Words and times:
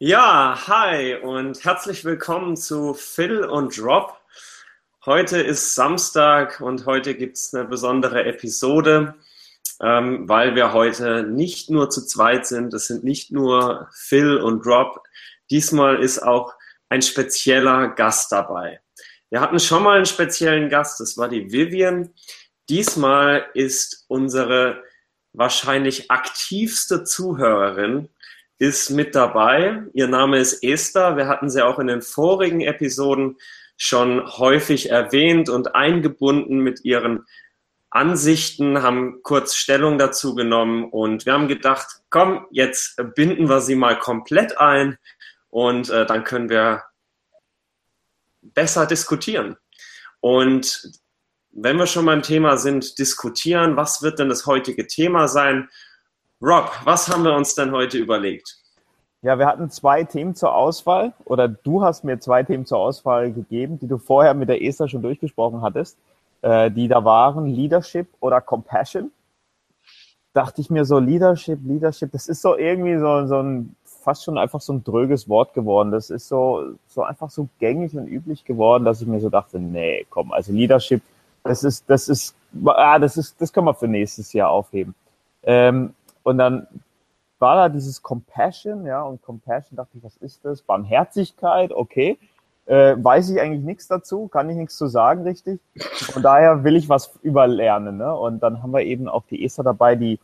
Ja, 0.00 0.58
hi 0.66 1.14
und 1.14 1.64
herzlich 1.64 2.04
willkommen 2.04 2.56
zu 2.56 2.94
Phil 2.94 3.44
und 3.44 3.78
Drop. 3.78 4.20
Heute 5.06 5.40
ist 5.40 5.76
Samstag 5.76 6.60
und 6.60 6.84
heute 6.84 7.14
gibt 7.14 7.36
es 7.36 7.54
eine 7.54 7.64
besondere 7.64 8.24
Episode, 8.24 9.14
ähm, 9.80 10.28
weil 10.28 10.56
wir 10.56 10.72
heute 10.72 11.22
nicht 11.22 11.70
nur 11.70 11.90
zu 11.90 12.04
zweit 12.04 12.44
sind. 12.44 12.74
Es 12.74 12.88
sind 12.88 13.04
nicht 13.04 13.30
nur 13.30 13.88
Phil 13.94 14.38
und 14.38 14.66
Drop. 14.66 15.00
Diesmal 15.50 16.02
ist 16.02 16.18
auch 16.18 16.54
ein 16.88 17.00
spezieller 17.00 17.86
Gast 17.86 18.32
dabei. 18.32 18.80
Wir 19.30 19.40
hatten 19.40 19.60
schon 19.60 19.84
mal 19.84 19.94
einen 19.98 20.06
speziellen 20.06 20.70
Gast, 20.70 20.98
das 20.98 21.16
war 21.16 21.28
die 21.28 21.52
Vivian. 21.52 22.12
Diesmal 22.68 23.46
ist 23.54 24.06
unsere 24.08 24.82
wahrscheinlich 25.32 26.10
aktivste 26.10 27.04
Zuhörerin 27.04 28.08
ist 28.58 28.90
mit 28.90 29.14
dabei. 29.14 29.82
Ihr 29.94 30.08
Name 30.08 30.38
ist 30.38 30.62
Esther. 30.62 31.16
Wir 31.16 31.26
hatten 31.26 31.50
sie 31.50 31.64
auch 31.64 31.78
in 31.78 31.88
den 31.88 32.02
vorigen 32.02 32.60
Episoden 32.60 33.36
schon 33.76 34.24
häufig 34.38 34.90
erwähnt 34.90 35.48
und 35.48 35.74
eingebunden 35.74 36.58
mit 36.58 36.84
ihren 36.84 37.26
Ansichten, 37.90 38.82
haben 38.82 39.22
kurz 39.22 39.54
Stellung 39.54 39.98
dazu 39.98 40.34
genommen 40.34 40.84
und 40.90 41.26
wir 41.26 41.32
haben 41.32 41.46
gedacht, 41.46 41.86
komm, 42.10 42.46
jetzt 42.50 43.00
binden 43.14 43.48
wir 43.48 43.60
sie 43.60 43.76
mal 43.76 43.98
komplett 43.98 44.58
ein 44.58 44.98
und 45.48 45.90
äh, 45.90 46.04
dann 46.04 46.24
können 46.24 46.48
wir 46.48 46.82
besser 48.42 48.86
diskutieren. 48.86 49.56
Und 50.20 50.90
wenn 51.52 51.76
wir 51.76 51.86
schon 51.86 52.06
beim 52.06 52.22
Thema 52.22 52.56
sind, 52.56 52.98
diskutieren, 52.98 53.76
was 53.76 54.02
wird 54.02 54.18
denn 54.18 54.28
das 54.28 54.46
heutige 54.46 54.88
Thema 54.88 55.28
sein? 55.28 55.68
Rob, 56.40 56.70
was 56.84 57.08
haben 57.08 57.24
wir 57.24 57.34
uns 57.34 57.54
denn 57.54 57.72
heute 57.72 57.98
überlegt? 57.98 58.58
Ja, 59.22 59.38
wir 59.38 59.46
hatten 59.46 59.70
zwei 59.70 60.04
Themen 60.04 60.34
zur 60.34 60.54
Auswahl 60.54 61.14
oder 61.24 61.48
du 61.48 61.82
hast 61.82 62.04
mir 62.04 62.18
zwei 62.20 62.42
Themen 62.42 62.66
zur 62.66 62.78
Auswahl 62.78 63.32
gegeben, 63.32 63.78
die 63.78 63.86
du 63.86 63.96
vorher 63.98 64.34
mit 64.34 64.48
der 64.48 64.62
Esther 64.62 64.88
schon 64.88 65.00
durchgesprochen 65.00 65.62
hattest, 65.62 65.96
äh, 66.42 66.70
die 66.70 66.88
da 66.88 67.04
waren 67.04 67.46
Leadership 67.46 68.08
oder 68.20 68.40
Compassion. 68.42 69.10
Dachte 70.34 70.60
ich 70.60 70.68
mir 70.68 70.84
so, 70.84 70.98
Leadership, 70.98 71.60
Leadership, 71.64 72.12
das 72.12 72.28
ist 72.28 72.42
so 72.42 72.56
irgendwie 72.56 72.98
so, 72.98 73.26
so 73.26 73.40
ein 73.40 73.74
fast 73.84 74.24
schon 74.24 74.36
einfach 74.36 74.60
so 74.60 74.74
ein 74.74 74.84
dröges 74.84 75.28
Wort 75.28 75.54
geworden. 75.54 75.90
Das 75.90 76.10
ist 76.10 76.28
so, 76.28 76.74
so 76.86 77.02
einfach 77.02 77.30
so 77.30 77.48
gängig 77.58 77.96
und 77.96 78.06
üblich 78.06 78.44
geworden, 78.44 78.84
dass 78.84 79.00
ich 79.00 79.08
mir 79.08 79.20
so 79.20 79.30
dachte, 79.30 79.58
nee, 79.58 80.06
komm, 80.10 80.32
also 80.32 80.52
Leadership, 80.52 81.02
das 81.42 81.64
ist, 81.64 81.88
das 81.88 82.08
ist, 82.08 82.36
ah, 82.66 82.98
das 82.98 83.16
ist, 83.16 83.40
das 83.40 83.52
können 83.52 83.66
wir 83.66 83.74
für 83.74 83.88
nächstes 83.88 84.32
Jahr 84.34 84.50
aufheben. 84.50 84.94
Ähm, 85.42 85.94
und 86.24 86.38
dann 86.38 86.66
war 87.38 87.54
da 87.56 87.68
dieses 87.68 88.02
Compassion, 88.02 88.86
ja, 88.86 89.02
und 89.02 89.22
Compassion 89.22 89.76
dachte 89.76 89.96
ich, 89.96 90.02
was 90.02 90.16
ist 90.16 90.44
das? 90.44 90.62
Barmherzigkeit, 90.62 91.70
okay. 91.72 92.18
Äh, 92.66 92.96
weiß 92.96 93.28
ich 93.28 93.38
eigentlich 93.38 93.62
nichts 93.62 93.88
dazu, 93.88 94.26
kann 94.28 94.48
ich 94.48 94.56
nichts 94.56 94.78
zu 94.78 94.86
sagen, 94.86 95.24
richtig. 95.24 95.60
Von 95.76 96.22
daher 96.22 96.64
will 96.64 96.76
ich 96.76 96.88
was 96.88 97.18
überlernen, 97.22 97.98
ne? 97.98 98.16
Und 98.16 98.42
dann 98.42 98.62
haben 98.62 98.72
wir 98.72 98.80
eben 98.80 99.06
auch 99.06 99.24
die 99.28 99.44
Esther 99.44 99.62
dabei, 99.62 99.96
die, 99.96 100.18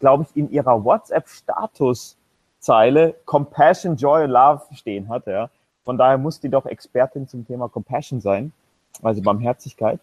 glaube 0.00 0.24
ich, 0.24 0.36
in 0.36 0.50
ihrer 0.50 0.84
WhatsApp-Statuszeile 0.84 3.14
Compassion, 3.24 3.94
Joy, 3.94 4.26
Love 4.26 4.62
stehen 4.74 5.08
hat, 5.08 5.28
ja. 5.28 5.50
Von 5.84 5.96
daher 5.96 6.18
muss 6.18 6.40
die 6.40 6.48
doch 6.48 6.66
Expertin 6.66 7.28
zum 7.28 7.46
Thema 7.46 7.68
Compassion 7.68 8.20
sein, 8.20 8.52
also 9.00 9.22
Barmherzigkeit. 9.22 10.00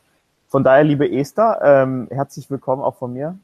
Von 0.47 0.63
daher, 0.63 0.85
liebe 0.85 1.11
Esther, 1.11 1.59
ähm, 1.61 2.07
herzlich 2.09 2.49
willkommen 2.49 2.81
auch 2.81 2.95
von 2.95 3.11
mir. 3.11 3.37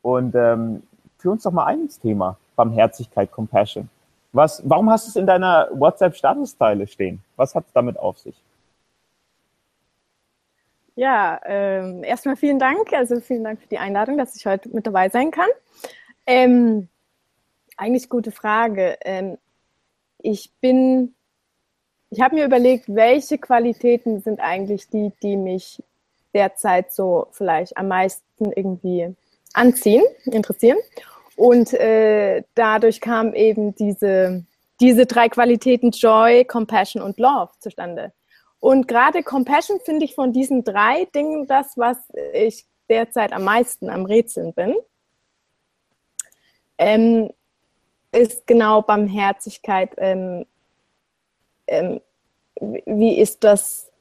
Und 0.00 0.34
ähm, 0.34 0.82
führ 1.26 1.32
uns 1.32 1.42
doch 1.42 1.50
mal 1.50 1.64
ein 1.64 1.80
ins 1.80 1.98
Thema 1.98 2.38
Barmherzigkeit, 2.54 3.32
Compassion. 3.32 3.88
Was, 4.32 4.62
warum 4.64 4.88
hast 4.90 5.06
du 5.06 5.10
es 5.10 5.16
in 5.16 5.26
deiner 5.26 5.68
WhatsApp-Statusteile 5.72 6.86
stehen? 6.86 7.20
Was 7.34 7.56
hat 7.56 7.66
es 7.66 7.72
damit 7.72 7.98
auf 7.98 8.16
sich? 8.18 8.40
Ja, 10.94 11.40
ähm, 11.44 12.04
erstmal 12.04 12.36
vielen 12.36 12.60
Dank. 12.60 12.92
Also 12.92 13.18
vielen 13.18 13.42
Dank 13.42 13.60
für 13.60 13.66
die 13.66 13.78
Einladung, 13.78 14.18
dass 14.18 14.36
ich 14.36 14.46
heute 14.46 14.68
mit 14.68 14.86
dabei 14.86 15.08
sein 15.08 15.32
kann. 15.32 15.48
Ähm, 16.26 16.86
eigentlich 17.76 18.08
gute 18.08 18.30
Frage. 18.30 18.96
Ähm, 19.04 19.36
ich 20.18 20.52
bin, 20.60 21.12
ich 22.10 22.20
habe 22.20 22.36
mir 22.36 22.44
überlegt, 22.44 22.84
welche 22.86 23.38
Qualitäten 23.38 24.20
sind 24.20 24.38
eigentlich 24.38 24.88
die, 24.90 25.12
die 25.24 25.36
mich 25.36 25.82
derzeit 26.32 26.92
so 26.92 27.26
vielleicht 27.32 27.76
am 27.76 27.88
meisten 27.88 28.52
irgendwie 28.52 29.12
anziehen, 29.54 30.04
interessieren. 30.26 30.78
Und 31.36 31.74
äh, 31.74 32.42
dadurch 32.54 33.00
kam 33.00 33.34
eben 33.34 33.74
diese, 33.74 34.44
diese 34.80 35.06
drei 35.06 35.28
Qualitäten 35.28 35.90
Joy, 35.90 36.44
Compassion 36.44 37.02
und 37.02 37.18
Love 37.18 37.50
zustande. 37.60 38.12
Und 38.58 38.88
gerade 38.88 39.22
Compassion 39.22 39.78
finde 39.84 40.06
ich 40.06 40.14
von 40.14 40.32
diesen 40.32 40.64
drei 40.64 41.04
Dingen 41.14 41.46
das, 41.46 41.76
was 41.76 41.98
ich 42.32 42.66
derzeit 42.88 43.32
am 43.32 43.44
meisten 43.44 43.90
am 43.90 44.06
Rätseln 44.06 44.54
bin. 44.54 44.74
Ähm, 46.78 47.30
ist 48.12 48.46
genau 48.46 48.82
Barmherzigkeit. 48.82 49.90
Ähm, 49.98 50.46
ähm, 51.66 52.00
wie 52.60 53.18
ist 53.18 53.44
das 53.44 53.92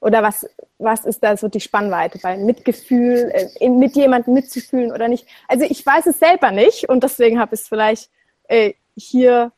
oder 0.00 0.22
was, 0.22 0.46
was 0.78 1.04
ist 1.04 1.22
da 1.22 1.36
so 1.36 1.48
die 1.48 1.60
Spannweite 1.60 2.18
bei 2.22 2.36
Mitgefühl, 2.36 3.32
äh, 3.32 3.68
mit 3.68 3.96
jemandem 3.96 4.34
mitzufühlen 4.34 4.92
oder 4.92 5.08
nicht? 5.08 5.26
Also 5.48 5.64
ich 5.64 5.84
weiß 5.84 6.06
es 6.06 6.18
selber 6.18 6.50
nicht 6.50 6.88
und 6.88 7.02
deswegen 7.02 7.38
habe 7.38 7.54
ich 7.54 7.62
es 7.62 7.68
vielleicht 7.68 8.10
äh, 8.48 8.74
hier 8.96 9.52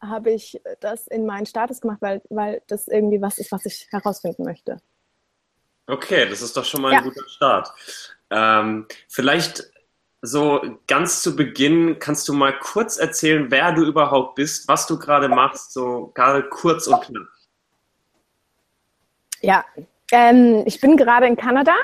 habe 0.00 0.30
ich 0.30 0.60
das 0.80 1.06
in 1.08 1.26
meinen 1.26 1.46
Status 1.46 1.80
gemacht, 1.80 1.98
weil, 2.00 2.22
weil 2.30 2.62
das 2.68 2.86
irgendwie 2.86 3.20
was 3.20 3.38
ist, 3.38 3.50
was 3.50 3.66
ich 3.66 3.88
herausfinden 3.90 4.44
möchte. 4.44 4.78
Okay, 5.86 6.28
das 6.28 6.42
ist 6.42 6.56
doch 6.56 6.64
schon 6.64 6.82
mal 6.82 6.88
ein 6.88 6.94
ja. 6.94 7.00
guter 7.00 7.28
Start. 7.28 7.72
Ähm, 8.30 8.86
vielleicht 9.08 9.70
so 10.20 10.60
ganz 10.86 11.22
zu 11.22 11.34
Beginn 11.34 11.98
kannst 11.98 12.28
du 12.28 12.32
mal 12.32 12.56
kurz 12.58 12.98
erzählen, 12.98 13.50
wer 13.50 13.72
du 13.72 13.84
überhaupt 13.84 14.34
bist, 14.34 14.68
was 14.68 14.86
du 14.86 14.98
gerade 14.98 15.28
machst, 15.28 15.72
so 15.72 16.12
gerade 16.14 16.48
kurz 16.48 16.86
und 16.86 17.00
knapp. 17.00 17.26
Ja, 19.40 19.64
ähm, 20.10 20.62
ich 20.66 20.80
bin 20.80 20.96
gerade 20.96 21.26
in 21.26 21.36
Kanada. 21.36 21.74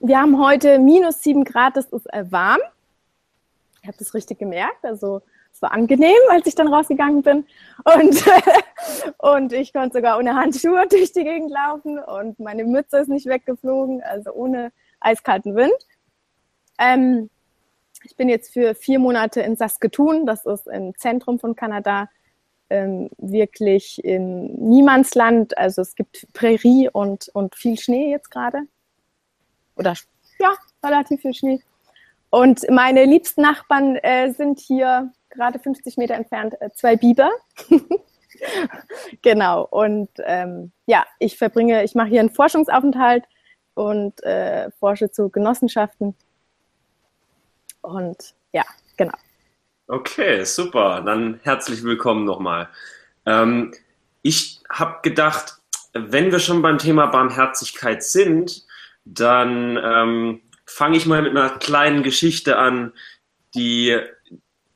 Wir 0.00 0.20
haben 0.20 0.38
heute 0.38 0.78
minus 0.78 1.22
sieben 1.22 1.44
Grad, 1.44 1.76
das 1.76 1.86
ist 1.86 2.06
äh, 2.12 2.30
warm. 2.30 2.60
Ich 3.80 3.88
habe 3.88 3.96
das 3.98 4.14
richtig 4.14 4.38
gemerkt. 4.38 4.84
Also 4.84 5.22
es 5.52 5.60
war 5.60 5.72
angenehm, 5.72 6.14
als 6.30 6.46
ich 6.46 6.54
dann 6.54 6.68
rausgegangen 6.68 7.22
bin. 7.22 7.46
Und, 7.84 8.24
und 9.18 9.52
ich 9.52 9.72
konnte 9.72 9.98
sogar 9.98 10.18
ohne 10.18 10.34
Handschuhe 10.36 10.86
durch 10.90 11.12
die 11.12 11.24
Gegend 11.24 11.50
laufen 11.50 11.98
und 11.98 12.38
meine 12.38 12.64
Mütze 12.64 12.98
ist 12.98 13.08
nicht 13.08 13.26
weggeflogen, 13.26 14.02
also 14.02 14.32
ohne 14.32 14.72
eiskalten 15.00 15.56
Wind. 15.56 15.74
Ähm, 16.78 17.30
ich 18.04 18.16
bin 18.16 18.28
jetzt 18.28 18.52
für 18.52 18.74
vier 18.74 18.98
Monate 18.98 19.40
in 19.40 19.56
Saskatoon, 19.56 20.26
das 20.26 20.44
ist 20.46 20.66
im 20.66 20.96
Zentrum 20.96 21.38
von 21.38 21.54
Kanada, 21.54 22.08
ähm, 22.72 23.10
wirklich 23.18 24.02
im 24.02 24.46
Niemandsland. 24.54 25.56
Also 25.58 25.82
es 25.82 25.94
gibt 25.94 26.26
Prärie 26.32 26.88
und, 26.90 27.28
und 27.34 27.54
viel 27.54 27.78
Schnee 27.78 28.10
jetzt 28.10 28.30
gerade. 28.30 28.62
Oder 29.76 29.94
ja, 30.40 30.54
relativ 30.82 31.20
viel 31.20 31.34
Schnee. 31.34 31.60
Und 32.30 32.68
meine 32.70 33.04
liebsten 33.04 33.42
Nachbarn 33.42 33.96
äh, 33.96 34.32
sind 34.32 34.58
hier 34.58 35.12
gerade 35.28 35.58
50 35.58 35.98
Meter 35.98 36.14
entfernt 36.14 36.54
äh, 36.60 36.70
zwei 36.72 36.96
Biber. 36.96 37.30
genau. 39.22 39.66
Und 39.70 40.08
ähm, 40.24 40.72
ja, 40.86 41.04
ich 41.18 41.36
verbringe, 41.36 41.84
ich 41.84 41.94
mache 41.94 42.08
hier 42.08 42.20
einen 42.20 42.30
Forschungsaufenthalt 42.30 43.24
und 43.74 44.22
äh, 44.22 44.70
forsche 44.80 45.10
zu 45.10 45.28
Genossenschaften. 45.28 46.14
Und 47.82 48.34
ja, 48.52 48.64
genau. 48.96 49.16
Okay, 49.92 50.44
super. 50.44 51.02
Dann 51.04 51.38
herzlich 51.42 51.82
willkommen 51.82 52.24
nochmal. 52.24 52.70
Ähm, 53.26 53.74
ich 54.22 54.60
habe 54.70 55.00
gedacht, 55.02 55.58
wenn 55.92 56.32
wir 56.32 56.38
schon 56.38 56.62
beim 56.62 56.78
Thema 56.78 57.08
Barmherzigkeit 57.08 58.02
sind, 58.02 58.64
dann 59.04 59.76
ähm, 59.76 60.40
fange 60.64 60.96
ich 60.96 61.04
mal 61.04 61.20
mit 61.20 61.32
einer 61.32 61.58
kleinen 61.58 62.02
Geschichte 62.02 62.56
an, 62.56 62.94
die, 63.54 64.00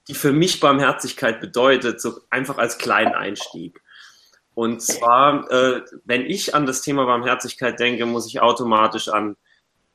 die 0.06 0.12
für 0.12 0.32
mich 0.32 0.60
Barmherzigkeit 0.60 1.40
bedeutet, 1.40 1.98
so 1.98 2.20
einfach 2.28 2.58
als 2.58 2.76
kleinen 2.76 3.14
Einstieg. 3.14 3.80
Und 4.52 4.82
zwar, 4.82 5.50
äh, 5.50 5.80
wenn 6.04 6.26
ich 6.26 6.54
an 6.54 6.66
das 6.66 6.82
Thema 6.82 7.06
Barmherzigkeit 7.06 7.80
denke, 7.80 8.04
muss 8.04 8.26
ich 8.26 8.42
automatisch 8.42 9.08
an 9.08 9.38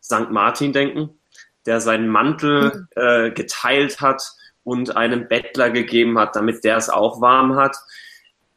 St. 0.02 0.32
Martin 0.32 0.74
denken, 0.74 1.20
der 1.68 1.80
seinen 1.80 2.08
Mantel 2.08 2.88
mhm. 2.96 3.00
äh, 3.00 3.30
geteilt 3.30 4.02
hat 4.02 4.24
und 4.64 4.96
einem 4.96 5.28
Bettler 5.28 5.70
gegeben 5.70 6.20
hat, 6.20 6.36
damit 6.36 6.64
der 6.64 6.78
es 6.78 6.90
auch 6.90 7.22
warm 7.22 7.56
hat. 7.56 7.78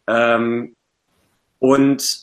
Ähm, 0.07 0.77
und 1.59 2.19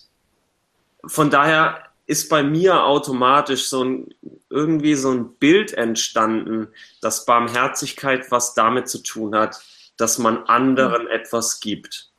von 1.06 1.30
daher 1.30 1.84
ist 2.06 2.30
bei 2.30 2.44
mir 2.44 2.84
automatisch 2.84 3.68
so 3.68 3.84
ein, 3.84 4.14
irgendwie 4.50 4.96
so 4.96 5.12
ein 5.12 5.34
Bild 5.36 5.74
entstanden, 5.74 6.68
dass 7.02 7.26
Barmherzigkeit 7.26 8.32
was 8.32 8.54
damit 8.54 8.90
zu 8.90 9.02
tun 9.02 9.36
hat, 9.36 9.62
dass 9.98 10.18
man 10.18 10.44
anderen 10.46 11.08
etwas 11.08 11.60
gibt, 11.60 12.10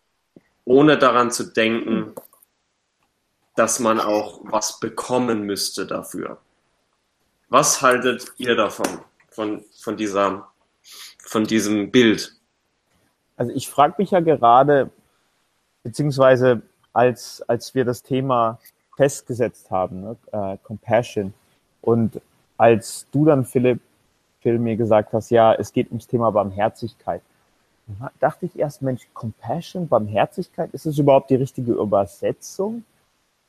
ohne 0.64 0.96
daran 0.98 1.30
zu 1.30 1.44
denken, 1.44 2.14
dass 3.54 3.80
man 3.80 4.00
auch 4.00 4.40
was 4.44 4.80
bekommen 4.80 5.42
müsste 5.42 5.86
dafür. 5.86 6.38
Was 7.48 7.82
haltet 7.82 8.32
ihr 8.38 8.56
davon, 8.56 8.86
von, 9.30 9.64
von, 9.78 9.96
dieser, 9.96 10.51
von 11.32 11.44
diesem 11.44 11.90
Bild? 11.90 12.34
Also 13.36 13.52
ich 13.52 13.68
frage 13.68 13.94
mich 13.98 14.10
ja 14.10 14.20
gerade, 14.20 14.90
beziehungsweise 15.82 16.62
als, 16.92 17.42
als 17.48 17.74
wir 17.74 17.84
das 17.84 18.02
Thema 18.02 18.60
festgesetzt 18.96 19.70
haben, 19.70 20.02
ne, 20.02 20.16
äh, 20.30 20.58
Compassion, 20.62 21.34
und 21.80 22.20
als 22.56 23.06
du 23.10 23.24
dann, 23.24 23.44
Philipp, 23.44 23.80
Phil, 24.40 24.58
mir 24.58 24.76
gesagt 24.76 25.12
hast, 25.12 25.30
ja, 25.30 25.54
es 25.54 25.72
geht 25.72 25.88
ums 25.88 26.06
Thema 26.06 26.30
Barmherzigkeit, 26.30 27.22
dachte 28.20 28.46
ich 28.46 28.56
erst, 28.58 28.82
Mensch, 28.82 29.02
Compassion, 29.12 29.88
Barmherzigkeit, 29.88 30.70
ist 30.72 30.86
es 30.86 30.98
überhaupt 30.98 31.30
die 31.30 31.34
richtige 31.34 31.72
Übersetzung? 31.72 32.84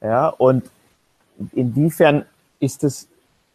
Ja, 0.02 0.30
und 0.30 0.70
inwiefern 1.52 2.26
ist 2.60 2.84
es 2.84 3.08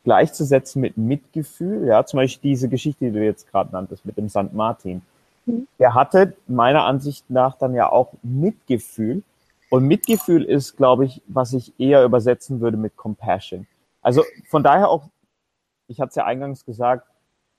gleichzusetzen 0.08 0.80
mit 0.80 0.96
Mitgefühl? 0.96 1.86
Ja, 1.86 2.02
zum 2.06 2.16
Beispiel 2.16 2.52
diese 2.52 2.70
Geschichte, 2.70 3.04
die 3.04 3.12
du 3.12 3.22
jetzt 3.22 3.50
gerade 3.50 3.70
nanntest 3.72 4.06
mit 4.06 4.16
dem 4.16 4.30
St. 4.30 4.54
Martin. 4.54 5.02
Mhm. 5.44 5.68
Der 5.78 5.92
hatte 5.92 6.32
meiner 6.46 6.84
Ansicht 6.84 7.28
nach 7.28 7.58
dann 7.58 7.74
ja 7.74 7.92
auch 7.92 8.14
Mitgefühl. 8.22 9.22
Und 9.68 9.84
Mitgefühl 9.84 10.44
ist, 10.44 10.78
glaube 10.78 11.04
ich, 11.04 11.20
was 11.26 11.52
ich 11.52 11.78
eher 11.78 12.04
übersetzen 12.04 12.62
würde 12.62 12.78
mit 12.78 12.96
Compassion. 12.96 13.66
Also 14.00 14.24
von 14.48 14.62
daher 14.62 14.88
auch, 14.88 15.10
ich 15.88 16.00
hatte 16.00 16.08
es 16.08 16.14
ja 16.14 16.24
eingangs 16.24 16.64
gesagt, 16.64 17.06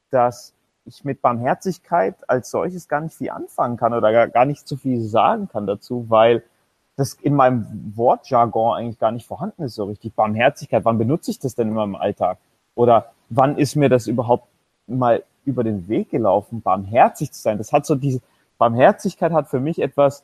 dass 0.10 0.56
ich 0.86 1.06
mit 1.06 1.22
Barmherzigkeit 1.22 2.16
als 2.28 2.50
solches 2.50 2.88
gar 2.88 3.02
nicht 3.02 3.14
viel 3.14 3.30
anfangen 3.30 3.78
kann 3.78 3.94
oder 3.94 4.12
gar, 4.12 4.28
gar 4.28 4.46
nicht 4.46 4.68
so 4.68 4.76
viel 4.76 5.00
sagen 5.02 5.50
kann 5.50 5.68
dazu, 5.68 6.08
weil 6.10 6.42
das 7.00 7.14
in 7.14 7.34
meinem 7.36 7.94
Wortjargon 7.96 8.78
eigentlich 8.78 9.00
gar 9.00 9.12
nicht 9.12 9.26
vorhanden 9.26 9.64
ist 9.64 9.76
so 9.76 9.86
richtig. 9.86 10.14
Barmherzigkeit, 10.14 10.86
wann 10.86 10.98
benutze 10.98 11.32
ich 11.32 11.40
das 11.40 11.56
denn 11.56 11.70
in 11.70 11.74
meinem 11.74 11.96
Alltag? 11.96 12.38
Oder 12.76 13.12
wann 13.30 13.58
ist 13.58 13.76
mir 13.76 13.90
das 13.90 14.08
überhaupt 14.08 14.48
mal 14.88 15.24
über 15.46 15.64
den 15.64 15.88
Weg 15.88 16.10
gelaufen, 16.10 16.62
barmherzig 16.62 17.32
zu 17.32 17.42
sein? 17.42 17.58
Das 17.58 17.72
hat 17.72 17.86
so 17.86 17.96
diese, 17.96 18.22
Barmherzigkeit 18.60 19.32
hat 19.32 19.48
für 19.48 19.60
mich 19.60 19.82
etwas, 19.82 20.24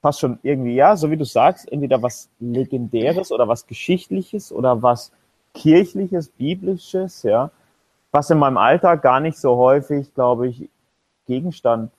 fast 0.00 0.20
schon 0.20 0.38
irgendwie, 0.42 0.74
ja, 0.74 0.96
so 0.96 1.10
wie 1.10 1.16
du 1.18 1.26
sagst, 1.26 1.70
entweder 1.70 2.00
was 2.00 2.30
Legendäres 2.38 3.32
oder 3.32 3.48
was 3.48 3.66
Geschichtliches 3.66 4.50
oder 4.50 4.82
was 4.82 5.12
Kirchliches, 5.52 6.28
Biblisches, 6.28 7.24
ja, 7.24 7.50
was 8.12 8.30
in 8.30 8.38
meinem 8.38 8.56
Alltag 8.56 9.02
gar 9.02 9.20
nicht 9.20 9.36
so 9.36 9.56
häufig, 9.56 10.14
glaube 10.14 10.48
ich, 10.48 10.70
Gegenstand 11.26 11.90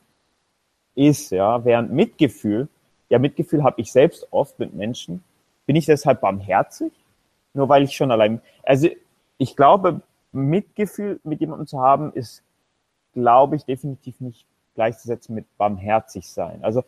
ist, 0.96 1.32
ja, 1.32 1.64
während 1.64 1.92
Mitgefühl 1.92 2.70
ja, 3.12 3.20
Mitgefühl 3.20 3.64
habe 3.64 3.82
ich 3.82 3.92
selbst 3.92 4.26
oft 4.32 4.58
mit 4.58 4.74
Menschen. 4.74 5.22
Bin 5.66 5.76
ich 5.76 5.86
deshalb 5.86 6.22
barmherzig? 6.22 6.94
Nur 7.54 7.68
weil 7.68 7.84
ich 7.84 7.96
schon 7.96 8.10
allein, 8.10 8.42
also 8.64 8.88
ich 9.38 9.58
glaube, 9.58 10.00
Mitgefühl 10.32 11.20
mit 11.26 11.42
jemandem 11.42 11.68
zu 11.68 11.82
haben, 11.82 12.14
ist, 12.14 12.42
glaube 13.14 13.58
ich, 13.58 13.66
definitiv 13.66 14.22
nicht 14.22 14.46
gleichzusetzen 14.76 15.36
mit 15.36 15.46
barmherzig 15.58 16.30
sein. 16.30 16.60
Also 16.62 16.86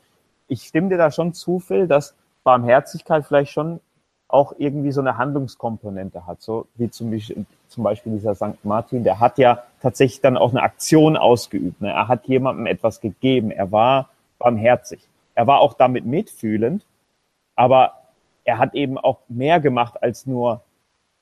ich 0.48 0.64
stimme 0.64 0.88
dir 0.88 0.98
da 0.98 1.12
schon 1.12 1.34
zu, 1.34 1.60
Phil, 1.60 1.88
dass 1.88 2.16
Barmherzigkeit 2.46 3.26
vielleicht 3.26 3.52
schon 3.52 3.82
auch 4.30 4.54
irgendwie 4.58 4.94
so 4.94 5.02
eine 5.02 5.18
Handlungskomponente 5.18 6.26
hat, 6.26 6.42
so 6.42 6.68
wie 6.76 6.90
zum 6.90 7.12
Beispiel, 7.12 7.46
zum 7.68 7.84
Beispiel 7.84 8.14
dieser 8.14 8.34
St. 8.34 8.64
Martin, 8.64 9.04
der 9.04 9.20
hat 9.20 9.38
ja 9.38 9.64
tatsächlich 9.82 10.22
dann 10.22 10.38
auch 10.38 10.52
eine 10.52 10.64
Aktion 10.64 11.18
ausgeübt. 11.18 11.82
Ne? 11.82 11.92
Er 11.92 12.08
hat 12.08 12.26
jemandem 12.28 12.66
etwas 12.66 13.02
gegeben, 13.02 13.52
er 13.52 13.74
war 13.74 14.10
barmherzig. 14.40 15.02
Er 15.36 15.48
war 15.48 15.60
auch 15.60 15.74
damit 15.74 16.06
mitfühlend, 16.06 16.86
aber 17.56 17.94
er 18.46 18.58
hat 18.58 18.76
eben 18.76 18.98
auch 18.98 19.20
mehr 19.28 19.60
gemacht, 19.60 20.02
als 20.02 20.26
nur 20.26 20.62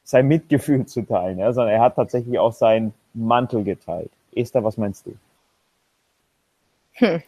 sein 0.04 0.28
Mitgefühl 0.28 0.86
zu 0.86 1.04
teilen, 1.04 1.40
ja, 1.40 1.54
sondern 1.54 1.76
er 1.76 1.82
hat 1.82 1.96
tatsächlich 1.96 2.38
auch 2.40 2.54
seinen 2.54 2.94
Mantel 3.14 3.64
geteilt. 3.64 4.12
Esther, 4.36 4.64
was 4.64 4.78
meinst 4.78 5.06
du? 5.06 5.16
Hm. 6.94 7.22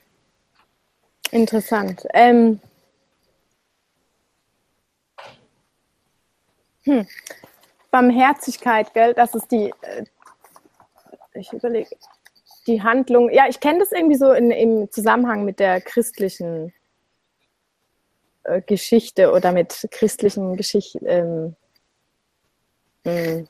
Interessant. 1.32 2.06
Ähm. 2.14 2.60
Hm. 6.84 7.08
Barmherzigkeit, 7.92 8.94
gell, 8.94 9.14
das 9.14 9.36
ist 9.36 9.52
die, 9.52 9.74
äh, 9.82 10.04
ich 11.34 11.54
überlege, 11.54 11.96
die 12.68 12.82
Handlung, 12.82 13.32
ja, 13.32 13.46
ich 13.50 13.60
kenne 13.60 13.80
das 13.80 13.92
irgendwie 13.92 14.16
so 14.16 14.32
in, 14.32 14.52
im 14.52 14.92
Zusammenhang 14.92 15.46
mit 15.46 15.60
der 15.60 15.82
christlichen 15.82 16.74
äh, 18.44 18.62
Geschichte 18.62 19.32
oder 19.32 19.52
mit 19.52 19.88
christlichen 19.92 20.56
Geschichten, 20.56 21.06
ähm, 21.06 21.56
hm, 23.06 23.48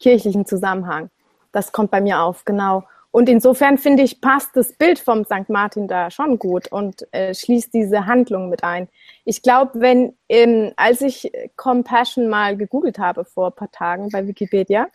kirchlichen 0.00 0.46
Zusammenhang. 0.46 1.10
Das 1.52 1.72
kommt 1.72 1.90
bei 1.90 2.00
mir 2.00 2.20
auf, 2.20 2.44
genau. 2.44 2.84
Und 3.12 3.28
insofern 3.28 3.76
finde 3.76 4.02
ich, 4.02 4.22
passt 4.22 4.56
das 4.56 4.72
Bild 4.72 4.98
vom 4.98 5.24
St. 5.24 5.48
Martin 5.48 5.86
da 5.86 6.10
schon 6.10 6.38
gut 6.38 6.72
und 6.72 7.06
äh, 7.12 7.34
schließt 7.34 7.72
diese 7.74 8.06
Handlung 8.06 8.48
mit 8.48 8.64
ein. 8.64 8.88
Ich 9.26 9.42
glaube, 9.42 9.80
wenn, 9.80 10.16
ähm, 10.30 10.72
als 10.76 11.02
ich 11.02 11.30
Compassion 11.56 12.28
mal 12.28 12.56
gegoogelt 12.56 12.98
habe 12.98 13.26
vor 13.26 13.48
ein 13.48 13.54
paar 13.54 13.70
Tagen 13.70 14.08
bei 14.08 14.26
Wikipedia, 14.26 14.88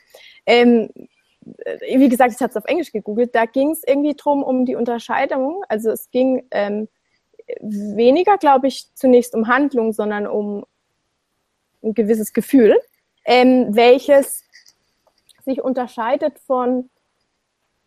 ähm, 0.47 0.89
äh, 0.95 1.07
wie 1.81 2.09
gesagt, 2.09 2.33
ich 2.33 2.41
habe 2.41 2.51
es 2.51 2.57
auf 2.57 2.65
Englisch 2.65 2.91
gegoogelt, 2.91 3.33
da 3.35 3.45
ging 3.45 3.71
es 3.71 3.83
irgendwie 3.85 4.15
drum 4.15 4.43
um 4.43 4.65
die 4.65 4.75
Unterscheidung. 4.75 5.63
Also 5.69 5.91
es 5.91 6.09
ging 6.11 6.45
ähm, 6.51 6.87
weniger, 7.59 8.37
glaube 8.37 8.67
ich, 8.67 8.93
zunächst 8.93 9.35
um 9.35 9.47
Handlung, 9.47 9.93
sondern 9.93 10.27
um 10.27 10.65
ein 11.83 11.93
gewisses 11.93 12.33
Gefühl, 12.33 12.79
ähm, 13.25 13.75
welches 13.75 14.43
sich 15.45 15.61
unterscheidet 15.61 16.39
von, 16.39 16.89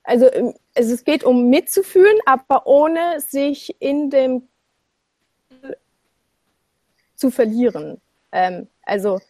also, 0.02 0.32
ähm, 0.32 0.54
also 0.74 0.94
es 0.94 1.04
geht 1.04 1.24
um 1.24 1.50
mitzufühlen, 1.50 2.18
aber 2.24 2.66
ohne 2.66 3.20
sich 3.20 3.76
in 3.80 4.10
dem 4.10 4.48
zu 7.16 7.30
verlieren. 7.30 8.00
Ähm, 8.32 8.68
also 8.82 9.20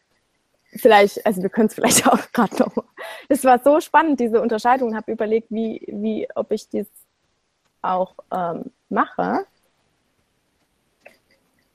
vielleicht, 0.76 1.25
also 1.26 1.43
wir 1.43 1.50
können 1.50 1.67
es 1.67 1.75
vielleicht 1.75 2.06
auch 2.08 2.32
gerade 2.32 2.56
noch. 2.56 2.84
Es 3.28 3.44
war 3.44 3.61
so 3.62 3.81
spannend, 3.81 4.20
diese 4.20 4.40
Unterscheidung. 4.40 4.94
Habe 4.96 5.12
überlegt, 5.12 5.50
wie, 5.50 5.84
wie, 5.88 6.28
ob 6.34 6.52
ich 6.52 6.69
das 6.69 6.87
auch 7.82 8.14
ähm, 8.32 8.70
mache. 8.88 9.46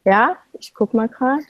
Ja, 0.03 0.37
ich 0.53 0.73
guck 0.73 0.93
mal 0.93 1.09
gerade. 1.09 1.43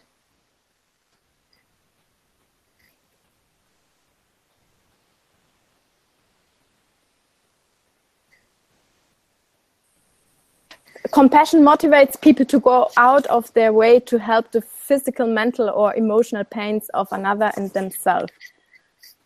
Compassion 11.11 11.63
motivates 11.63 12.17
people 12.17 12.45
to 12.45 12.59
go 12.59 12.89
out 12.97 13.27
of 13.27 13.53
their 13.53 13.71
way 13.71 13.99
to 13.99 14.17
help 14.17 14.51
the 14.51 14.61
physical, 14.87 15.27
mental, 15.27 15.69
or 15.69 15.95
emotional 15.95 16.43
pains 16.43 16.89
of 16.89 17.07
another 17.11 17.51
and 17.57 17.71
themselves. 17.73 18.31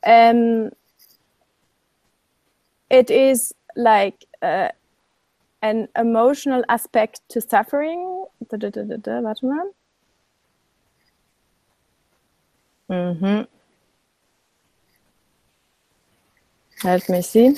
Um, 0.06 0.72
it 2.90 3.10
is 3.10 3.54
like 3.76 4.26
uh, 4.42 4.70
an 5.62 5.88
emotional 5.96 6.64
aspect 6.70 7.22
to 7.30 7.42
suffering. 7.42 8.26
Da, 8.50 8.58
da, 8.58 8.70
da, 8.70 8.84
da, 8.84 9.22
warte 9.24 9.46
mal. 9.46 9.74
Mhm. 12.88 13.48
Halt 16.84 17.10
mich 17.10 17.28
sie. 17.28 17.56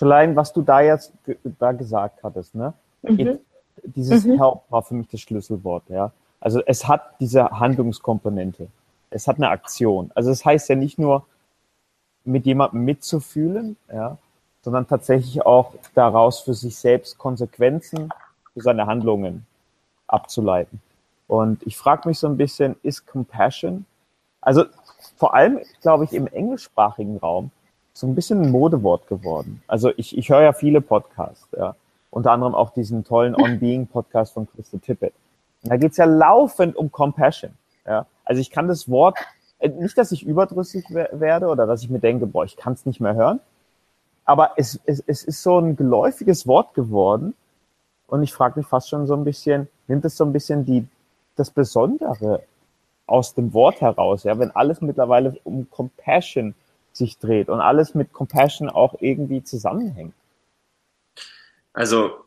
Allein, 0.00 0.34
was 0.34 0.52
du 0.52 0.62
da 0.62 0.80
jetzt 0.80 1.12
da 1.58 1.72
gesagt 1.72 2.22
hattest, 2.22 2.54
ne? 2.54 2.72
Mhm. 3.02 3.38
Dieses 3.94 4.24
mhm. 4.24 4.38
Help 4.38 4.60
war 4.68 4.82
für 4.82 4.94
mich 4.94 5.08
das 5.08 5.20
Schlüsselwort, 5.20 5.84
ja. 5.88 6.12
Also 6.40 6.62
es 6.64 6.86
hat 6.86 7.18
diese 7.20 7.50
Handlungskomponente. 7.50 8.68
Es 9.10 9.26
hat 9.26 9.36
eine 9.36 9.48
Aktion. 9.48 10.10
Also 10.14 10.30
es 10.30 10.38
das 10.38 10.46
heißt 10.46 10.68
ja 10.68 10.76
nicht 10.76 10.98
nur, 10.98 11.24
mit 12.24 12.46
jemandem 12.46 12.84
mitzufühlen, 12.84 13.76
ja, 13.92 14.18
sondern 14.62 14.86
tatsächlich 14.86 15.44
auch 15.44 15.72
daraus 15.94 16.40
für 16.40 16.54
sich 16.54 16.76
selbst 16.76 17.16
Konsequenzen 17.18 18.10
für 18.52 18.60
seine 18.60 18.86
Handlungen 18.86 19.46
abzuleiten. 20.06 20.80
Und 21.26 21.66
ich 21.66 21.76
frage 21.76 22.08
mich 22.08 22.18
so 22.18 22.26
ein 22.26 22.36
bisschen, 22.36 22.76
ist 22.82 23.06
Compassion, 23.06 23.86
also 24.40 24.64
vor 25.16 25.34
allem, 25.34 25.60
glaube 25.80 26.04
ich, 26.04 26.12
im 26.12 26.26
englischsprachigen 26.26 27.18
Raum 27.18 27.50
so 27.92 28.06
ein 28.06 28.14
bisschen 28.14 28.42
ein 28.42 28.50
Modewort 28.50 29.06
geworden. 29.08 29.62
Also 29.66 29.92
ich, 29.96 30.16
ich 30.16 30.28
höre 30.28 30.42
ja 30.42 30.52
viele 30.52 30.80
Podcasts, 30.80 31.48
ja. 31.56 31.74
Unter 32.10 32.32
anderem 32.32 32.54
auch 32.54 32.70
diesen 32.70 33.04
tollen 33.04 33.34
On 33.34 33.58
Being 33.58 33.86
Podcast 33.86 34.32
von 34.32 34.48
Christa 34.50 34.78
Tippett. 34.78 35.12
Und 35.62 35.70
da 35.70 35.76
geht's 35.76 35.96
ja 35.96 36.04
laufend 36.04 36.76
um 36.76 36.90
Compassion. 36.90 37.52
Ja. 37.86 38.06
Also 38.24 38.40
ich 38.40 38.50
kann 38.50 38.68
das 38.68 38.88
Wort, 38.88 39.18
äh, 39.58 39.68
nicht, 39.68 39.96
dass 39.98 40.12
ich 40.12 40.24
überdrüssig 40.24 40.84
werde 40.90 41.46
oder 41.46 41.66
dass 41.66 41.82
ich 41.82 41.90
mir 41.90 41.98
denke, 41.98 42.26
boah, 42.26 42.44
ich 42.44 42.56
kann 42.56 42.74
es 42.74 42.86
nicht 42.86 43.00
mehr 43.00 43.14
hören, 43.14 43.40
aber 44.24 44.52
es, 44.56 44.78
es, 44.84 45.02
es 45.06 45.24
ist 45.24 45.42
so 45.42 45.58
ein 45.58 45.76
geläufiges 45.76 46.46
Wort 46.46 46.74
geworden. 46.74 47.34
Und 48.06 48.22
ich 48.22 48.32
frage 48.32 48.58
mich 48.58 48.66
fast 48.66 48.88
schon 48.88 49.06
so 49.06 49.14
ein 49.14 49.24
bisschen, 49.24 49.68
nimmt 49.86 50.04
es 50.04 50.16
so 50.16 50.24
ein 50.24 50.32
bisschen 50.32 50.64
die, 50.64 50.86
das 51.36 51.50
Besondere 51.50 52.42
aus 53.06 53.34
dem 53.34 53.54
Wort 53.54 53.80
heraus, 53.80 54.24
ja, 54.24 54.38
wenn 54.38 54.54
alles 54.54 54.80
mittlerweile 54.82 55.34
um 55.44 55.70
Compassion 55.70 56.54
sich 56.92 57.18
dreht 57.18 57.48
und 57.48 57.60
alles 57.60 57.94
mit 57.94 58.12
Compassion 58.12 58.68
auch 58.68 58.96
irgendwie 59.00 59.42
zusammenhängt. 59.42 60.14
Also 61.78 62.24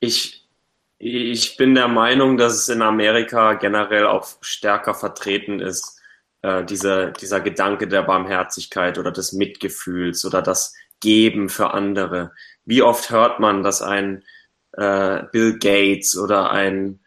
ich, 0.00 0.48
ich 0.96 1.58
bin 1.58 1.74
der 1.74 1.88
Meinung, 1.88 2.38
dass 2.38 2.54
es 2.54 2.70
in 2.70 2.80
Amerika 2.80 3.52
generell 3.52 4.06
auch 4.06 4.26
stärker 4.40 4.94
vertreten 4.94 5.60
ist, 5.60 6.00
äh, 6.40 6.64
dieser, 6.64 7.10
dieser 7.10 7.42
Gedanke 7.42 7.86
der 7.86 8.02
Barmherzigkeit 8.04 8.96
oder 8.96 9.12
des 9.12 9.34
Mitgefühls 9.34 10.24
oder 10.24 10.40
das 10.40 10.74
Geben 11.00 11.50
für 11.50 11.74
andere. 11.74 12.32
Wie 12.64 12.80
oft 12.80 13.10
hört 13.10 13.40
man, 13.40 13.62
dass 13.62 13.82
ein 13.82 14.24
äh, 14.72 15.24
Bill 15.30 15.58
Gates 15.58 16.16
oder 16.16 16.50
ein 16.50 17.00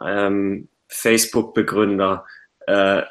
ähm, 0.00 0.68
Facebook-Begründer 0.86 2.24
äh, 2.68 3.02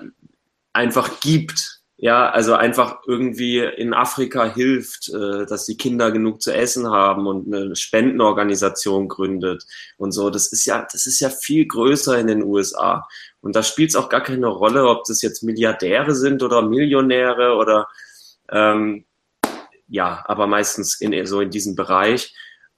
einfach 0.72 1.20
gibt 1.20 1.71
ja, 2.04 2.32
also 2.32 2.56
einfach 2.56 3.04
irgendwie 3.06 3.60
in 3.60 3.94
Afrika 3.94 4.52
hilft, 4.52 5.10
äh, 5.10 5.46
dass 5.46 5.68
die 5.68 5.78
Kinder 5.78 6.12
genug 6.12 6.42
zu 6.42 6.52
essen 6.52 6.90
haben 6.90 7.28
und 7.28 7.54
eine 7.54 7.76
Spendenorganisation 7.76 9.08
gründet 9.08 9.64
und 9.98 10.12
so. 10.12 10.32
Das 10.32 10.52
ist 10.52 10.66
ja, 10.66 10.88
das 10.92 11.06
ist 11.06 11.20
ja 11.20 11.30
viel 11.30 11.68
größer 11.68 12.18
in 12.18 12.26
den 12.26 12.44
USA. 12.44 13.08
Und 13.42 13.56
da 13.56 13.62
spielt 13.62 13.92
es 13.92 13.96
auch 13.96 14.10
gar 14.10 14.22
keine 14.24 14.48
Rolle, 14.48 14.88
ob 14.88 15.04
das 15.06 15.22
jetzt 15.22 15.44
Milliardäre 15.44 16.16
sind 16.16 16.42
oder 16.42 16.64
Millionäre 16.64 17.56
oder 17.56 17.88
ähm, 18.50 19.06
ja, 19.88 20.24
aber 20.26 20.48
meistens 20.48 21.00
in 21.02 21.28
so 21.28 21.40
in 21.40 21.52
diesem 21.52 21.76
Bereich. 21.76 22.34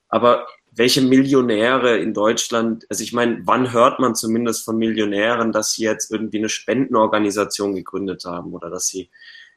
Aber 0.08 0.46
welche 0.76 1.02
Millionäre 1.02 1.98
in 1.98 2.14
Deutschland, 2.14 2.84
also 2.90 3.02
ich 3.02 3.12
meine, 3.12 3.40
wann 3.44 3.72
hört 3.72 4.00
man 4.00 4.14
zumindest 4.14 4.64
von 4.64 4.76
Millionären, 4.76 5.52
dass 5.52 5.72
sie 5.72 5.84
jetzt 5.84 6.10
irgendwie 6.10 6.38
eine 6.38 6.48
Spendenorganisation 6.48 7.74
gegründet 7.74 8.24
haben 8.24 8.52
oder 8.52 8.70
dass 8.70 8.86
sie, 8.86 9.10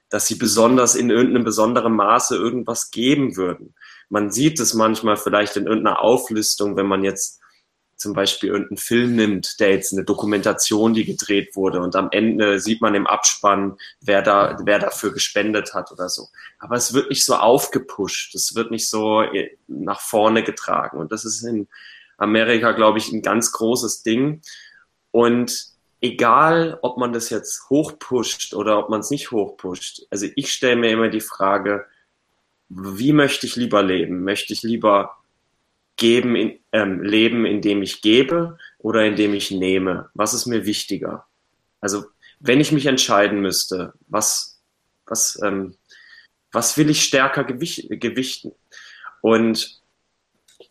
dass 0.09 0.27
sie 0.27 0.35
besonders 0.35 0.95
in 0.95 1.09
irgendeinem 1.09 1.43
besonderen 1.43 1.93
Maße 1.93 2.35
irgendwas 2.35 2.91
geben 2.91 3.35
würden? 3.35 3.73
Man 4.09 4.31
sieht 4.31 4.59
es 4.59 4.73
manchmal 4.73 5.17
vielleicht 5.17 5.57
in 5.57 5.65
irgendeiner 5.65 6.01
Auflistung, 6.01 6.75
wenn 6.75 6.87
man 6.87 7.03
jetzt 7.03 7.41
zum 7.97 8.13
Beispiel 8.13 8.49
irgendeinen 8.49 8.77
Film 8.77 9.15
nimmt, 9.15 9.59
der 9.59 9.71
jetzt 9.71 9.91
eine 9.91 10.05
Dokumentation, 10.05 10.93
die 10.93 11.03
gedreht 11.03 11.55
wurde 11.55 11.81
und 11.81 11.95
am 11.95 12.09
Ende 12.11 12.59
sieht 12.59 12.79
man 12.79 12.95
im 12.95 13.07
Abspann, 13.07 13.77
wer 14.01 14.21
da, 14.21 14.57
wer 14.63 14.79
dafür 14.79 15.11
gespendet 15.11 15.73
hat 15.73 15.91
oder 15.91 16.07
so. 16.07 16.27
Aber 16.59 16.75
es 16.75 16.93
wird 16.93 17.09
nicht 17.09 17.25
so 17.25 17.35
aufgepusht, 17.35 18.35
es 18.35 18.55
wird 18.55 18.71
nicht 18.71 18.87
so 18.87 19.21
äh, 19.21 19.57
nach 19.67 19.99
vorne 19.99 20.43
getragen 20.43 20.97
und 20.99 21.11
das 21.11 21.25
ist 21.25 21.43
in 21.43 21.67
Amerika, 22.17 22.71
glaube 22.71 22.99
ich, 22.99 23.11
ein 23.11 23.21
ganz 23.21 23.51
großes 23.51 24.03
Ding 24.03 24.41
und 25.11 25.65
egal, 25.99 26.77
ob 26.83 26.97
man 26.97 27.13
das 27.13 27.31
jetzt 27.31 27.69
hochpusht 27.69 28.53
oder 28.53 28.77
ob 28.77 28.89
man 28.89 28.99
es 28.99 29.09
nicht 29.09 29.31
hochpusht, 29.31 30.05
also 30.11 30.27
ich 30.35 30.53
stelle 30.53 30.75
mir 30.75 30.91
immer 30.91 31.09
die 31.09 31.21
Frage, 31.21 31.85
wie 32.69 33.13
möchte 33.13 33.47
ich 33.47 33.55
lieber 33.55 33.81
leben? 33.81 34.23
Möchte 34.23 34.53
ich 34.53 34.61
lieber 34.61 35.17
geben, 35.97 36.35
in, 36.35 36.59
ähm, 36.71 37.01
leben, 37.01 37.45
indem 37.45 37.81
ich 37.81 38.01
gebe 38.01 38.57
oder 38.79 39.05
indem 39.05 39.33
ich 39.33 39.51
nehme? 39.51 40.09
Was 40.13 40.33
ist 40.33 40.45
mir 40.45 40.65
wichtiger? 40.65 41.25
Also, 41.81 42.05
wenn 42.39 42.61
ich 42.61 42.71
mich 42.71 42.85
entscheiden 42.85 43.41
müsste, 43.41 43.93
was, 44.07 44.61
was, 45.05 45.39
ähm, 45.43 45.75
was 46.51 46.77
will 46.77 46.89
ich 46.89 47.03
stärker 47.03 47.43
gewicht, 47.43 47.87
gewichten? 47.89 48.51
Und 49.21 49.81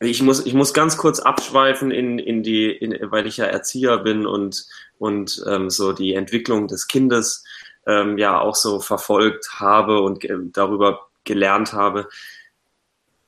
ich 0.01 0.23
muss, 0.23 0.45
ich 0.45 0.55
muss 0.55 0.75
ganz 0.75 0.97
kurz 0.97 1.21
abschweifen 1.21 1.91
in, 1.91 2.19
in 2.19 2.43
die, 2.43 2.71
in, 2.71 2.99
weil 3.11 3.27
ich 3.27 3.39
ja 3.39 3.47
Erzieher 3.47 3.99
bin 3.99 4.27
und, 4.27 4.67
und 4.99 5.43
ähm, 5.49 5.71
so 5.71 5.93
die 5.93 6.15
Entwicklung 6.15 6.69
des 6.69 6.87
Kindes 6.87 7.45
ähm, 7.87 8.19
ja 8.19 8.41
auch 8.41 8.55
so 8.55 8.81
verfolgt 8.81 9.61
habe 9.61 10.01
und 10.01 10.25
äh, 10.25 10.37
darüber 10.53 11.09
gelernt 11.25 11.73
habe. 11.73 12.09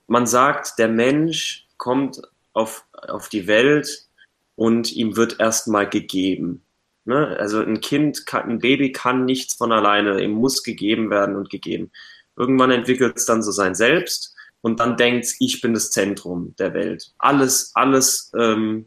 Man 0.07 0.27
sagt, 0.27 0.79
der 0.79 0.89
Mensch 0.89 1.68
kommt 1.79 2.21
auf, 2.53 2.85
auf 2.93 3.29
die 3.29 3.47
Welt 3.47 4.09
und 4.57 4.93
ihm 4.93 5.17
wird 5.17 5.41
erstmal 5.41 5.89
gegeben. 5.89 6.65
Ne? 7.05 7.37
Also 7.39 7.61
ein 7.61 7.81
Kind, 7.81 8.27
kann, 8.27 8.51
ein 8.51 8.59
Baby 8.59 8.93
kann 8.93 9.25
nichts 9.25 9.55
von 9.55 9.73
alleine, 9.73 10.23
ihm 10.23 10.33
muss 10.33 10.63
gegeben 10.63 11.11
werden 11.11 11.37
und 11.37 11.49
gegeben. 11.49 11.91
Irgendwann 12.37 12.71
entwickelt 12.71 13.17
es 13.17 13.25
dann 13.25 13.43
so 13.43 13.51
sein 13.51 13.75
Selbst 13.75 14.35
und 14.61 14.81
dann 14.81 14.97
denkt 14.97 15.35
ich 15.39 15.61
bin 15.61 15.75
das 15.75 15.91
Zentrum 15.91 16.55
der 16.59 16.75
Welt. 16.75 17.13
Alles, 17.19 17.71
alles, 17.75 18.33
ähm, 18.37 18.87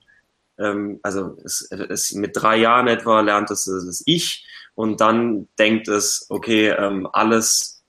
ähm, 0.60 1.00
also 1.02 1.38
es, 1.44 1.62
es, 1.72 2.12
mit 2.14 2.32
drei 2.36 2.58
Jahren 2.58 2.88
etwa 2.88 3.22
lernt 3.22 3.50
es 3.50 3.66
das 3.66 4.04
Ich 4.06 4.46
und 4.76 5.02
dann 5.02 5.48
denkt 5.58 5.88
es, 5.88 6.26
okay, 6.30 6.70
ähm, 6.70 7.08
alles 7.12 7.81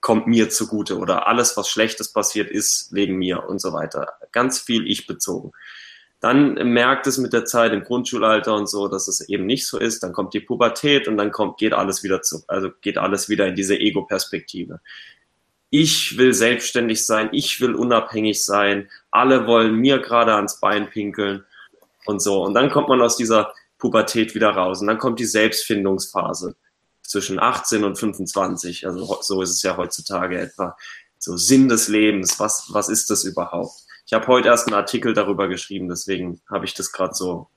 kommt 0.00 0.26
mir 0.26 0.48
zugute 0.50 0.98
oder 0.98 1.26
alles, 1.26 1.56
was 1.56 1.68
Schlechtes 1.68 2.12
passiert, 2.12 2.50
ist 2.50 2.92
wegen 2.92 3.16
mir 3.16 3.48
und 3.48 3.60
so 3.60 3.72
weiter. 3.72 4.14
Ganz 4.32 4.58
viel 4.58 4.86
ich 4.86 5.06
bezogen. 5.06 5.52
Dann 6.20 6.54
merkt 6.72 7.06
es 7.06 7.16
mit 7.16 7.32
der 7.32 7.46
Zeit 7.46 7.72
im 7.72 7.82
Grundschulalter 7.82 8.54
und 8.54 8.68
so, 8.68 8.88
dass 8.88 9.08
es 9.08 9.26
eben 9.28 9.46
nicht 9.46 9.66
so 9.66 9.78
ist. 9.78 10.02
Dann 10.02 10.12
kommt 10.12 10.34
die 10.34 10.40
Pubertät 10.40 11.08
und 11.08 11.16
dann 11.16 11.30
kommt, 11.32 11.58
geht 11.58 11.72
alles 11.72 12.02
wieder 12.02 12.20
zu, 12.20 12.42
also 12.46 12.70
geht 12.82 12.98
alles 12.98 13.28
wieder 13.28 13.46
in 13.46 13.54
diese 13.54 13.78
Ego-Perspektive. 13.78 14.80
Ich 15.70 16.18
will 16.18 16.34
selbstständig 16.34 17.06
sein, 17.06 17.30
ich 17.32 17.60
will 17.60 17.74
unabhängig 17.74 18.44
sein, 18.44 18.90
alle 19.10 19.46
wollen 19.46 19.76
mir 19.76 19.98
gerade 19.98 20.34
ans 20.34 20.60
Bein 20.60 20.90
pinkeln 20.90 21.44
und 22.04 22.20
so. 22.20 22.42
Und 22.42 22.54
dann 22.54 22.70
kommt 22.70 22.88
man 22.88 23.00
aus 23.00 23.16
dieser 23.16 23.54
Pubertät 23.78 24.34
wieder 24.34 24.50
raus 24.50 24.80
und 24.80 24.88
dann 24.88 24.98
kommt 24.98 25.20
die 25.20 25.24
Selbstfindungsphase 25.24 26.54
zwischen 27.10 27.40
18 27.40 27.82
und 27.82 27.98
25. 27.98 28.86
Also 28.86 29.18
so 29.20 29.42
ist 29.42 29.50
es 29.50 29.62
ja 29.62 29.76
heutzutage 29.76 30.38
etwa. 30.38 30.76
So 31.18 31.36
Sinn 31.36 31.68
des 31.68 31.88
Lebens, 31.88 32.38
was, 32.38 32.68
was 32.72 32.88
ist 32.88 33.10
das 33.10 33.24
überhaupt? 33.24 33.74
Ich 34.06 34.12
habe 34.12 34.28
heute 34.28 34.48
erst 34.48 34.68
einen 34.68 34.76
Artikel 34.76 35.12
darüber 35.12 35.48
geschrieben, 35.48 35.88
deswegen 35.88 36.40
habe 36.48 36.66
ich 36.66 36.74
das 36.74 36.92
gerade 36.92 37.14
so 37.14 37.48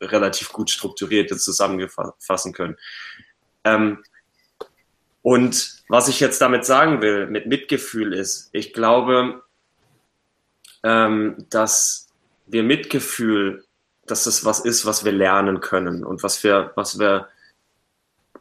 relativ 0.00 0.52
gut 0.52 0.70
strukturiert 0.70 1.30
jetzt 1.30 1.44
zusammenfassen 1.44 2.54
können. 2.54 2.76
Ähm, 3.64 4.02
und 5.20 5.82
was 5.88 6.08
ich 6.08 6.18
jetzt 6.18 6.40
damit 6.40 6.64
sagen 6.64 7.02
will, 7.02 7.26
mit 7.26 7.46
Mitgefühl 7.46 8.14
ist, 8.14 8.48
ich 8.52 8.72
glaube, 8.72 9.42
ähm, 10.82 11.46
dass 11.50 12.08
wir 12.46 12.62
Mitgefühl, 12.62 13.66
dass 14.06 14.24
das 14.24 14.46
was 14.46 14.60
ist, 14.60 14.86
was 14.86 15.04
wir 15.04 15.12
lernen 15.12 15.60
können 15.60 16.04
und 16.04 16.22
was 16.22 16.42
wir, 16.42 16.72
was 16.74 16.98
wir 16.98 17.28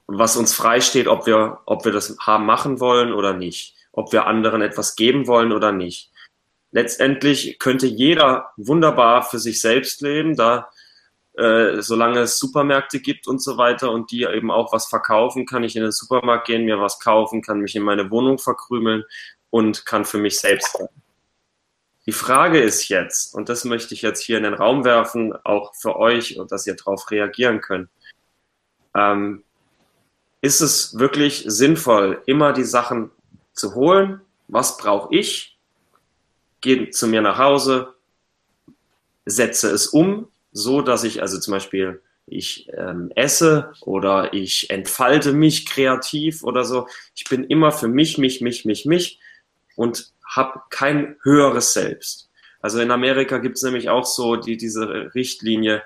was 0.07 0.37
uns 0.37 0.53
freisteht, 0.53 1.07
ob 1.07 1.25
wir, 1.25 1.59
ob 1.65 1.85
wir 1.85 1.91
das 1.91 2.17
haben 2.19 2.45
machen 2.45 2.79
wollen 2.79 3.13
oder 3.13 3.33
nicht, 3.33 3.75
ob 3.91 4.13
wir 4.13 4.25
anderen 4.25 4.61
etwas 4.61 4.95
geben 4.95 5.27
wollen 5.27 5.51
oder 5.51 5.71
nicht. 5.71 6.11
Letztendlich 6.71 7.59
könnte 7.59 7.87
jeder 7.87 8.51
wunderbar 8.57 9.23
für 9.23 9.39
sich 9.39 9.61
selbst 9.61 10.01
leben, 10.01 10.35
da 10.35 10.69
äh, 11.37 11.81
solange 11.81 12.21
es 12.21 12.39
Supermärkte 12.39 12.99
gibt 12.99 13.27
und 13.27 13.41
so 13.41 13.57
weiter 13.57 13.91
und 13.91 14.11
die 14.11 14.23
eben 14.23 14.49
auch 14.49 14.73
was 14.73 14.87
verkaufen, 14.87 15.45
kann 15.45 15.63
ich 15.63 15.75
in 15.75 15.83
den 15.83 15.91
Supermarkt 15.91 16.47
gehen, 16.47 16.65
mir 16.65 16.79
was 16.79 16.99
kaufen, 16.99 17.41
kann 17.41 17.59
mich 17.59 17.75
in 17.75 17.83
meine 17.83 18.09
Wohnung 18.09 18.39
verkrümeln 18.39 19.03
und 19.49 19.85
kann 19.85 20.03
für 20.03 20.17
mich 20.17 20.39
selbst 20.39 20.73
sein. 20.73 20.89
Die 22.07 22.11
Frage 22.13 22.59
ist 22.59 22.87
jetzt, 22.87 23.35
und 23.35 23.49
das 23.49 23.65
möchte 23.65 23.93
ich 23.93 24.01
jetzt 24.01 24.21
hier 24.21 24.37
in 24.37 24.45
den 24.45 24.53
Raum 24.53 24.83
werfen, 24.83 25.33
auch 25.43 25.75
für 25.75 25.97
euch, 25.97 26.39
dass 26.49 26.65
ihr 26.65 26.75
darauf 26.75 27.11
reagieren 27.11 27.61
könnt. 27.61 27.89
Ähm, 28.95 29.43
ist 30.41 30.61
es 30.61 30.97
wirklich 30.97 31.43
sinnvoll, 31.47 32.21
immer 32.25 32.53
die 32.53 32.63
Sachen 32.63 33.11
zu 33.53 33.75
holen? 33.75 34.21
Was 34.47 34.77
brauche 34.77 35.13
ich? 35.15 35.57
Gehe 36.61 36.89
zu 36.89 37.07
mir 37.07 37.21
nach 37.21 37.37
Hause, 37.37 37.93
setze 39.25 39.69
es 39.69 39.87
um, 39.87 40.27
so 40.51 40.81
dass 40.81 41.03
ich 41.03 41.21
also 41.21 41.39
zum 41.39 41.53
Beispiel 41.53 42.01
ich 42.27 42.67
ähm, 42.73 43.11
esse 43.15 43.71
oder 43.81 44.33
ich 44.33 44.69
entfalte 44.69 45.31
mich 45.31 45.65
kreativ 45.65 46.43
oder 46.43 46.65
so. 46.65 46.87
Ich 47.15 47.23
bin 47.23 47.45
immer 47.45 47.71
für 47.71 47.87
mich, 47.87 48.17
mich, 48.17 48.41
mich, 48.41 48.65
mich, 48.65 48.85
mich 48.85 49.19
und 49.75 50.11
habe 50.25 50.61
kein 50.69 51.15
höheres 51.23 51.73
Selbst. 51.73 52.29
Also 52.59 52.81
in 52.81 52.91
Amerika 52.91 53.37
gibt 53.37 53.57
es 53.57 53.63
nämlich 53.63 53.89
auch 53.89 54.05
so 54.05 54.35
die, 54.35 54.57
diese 54.57 55.15
Richtlinie, 55.15 55.83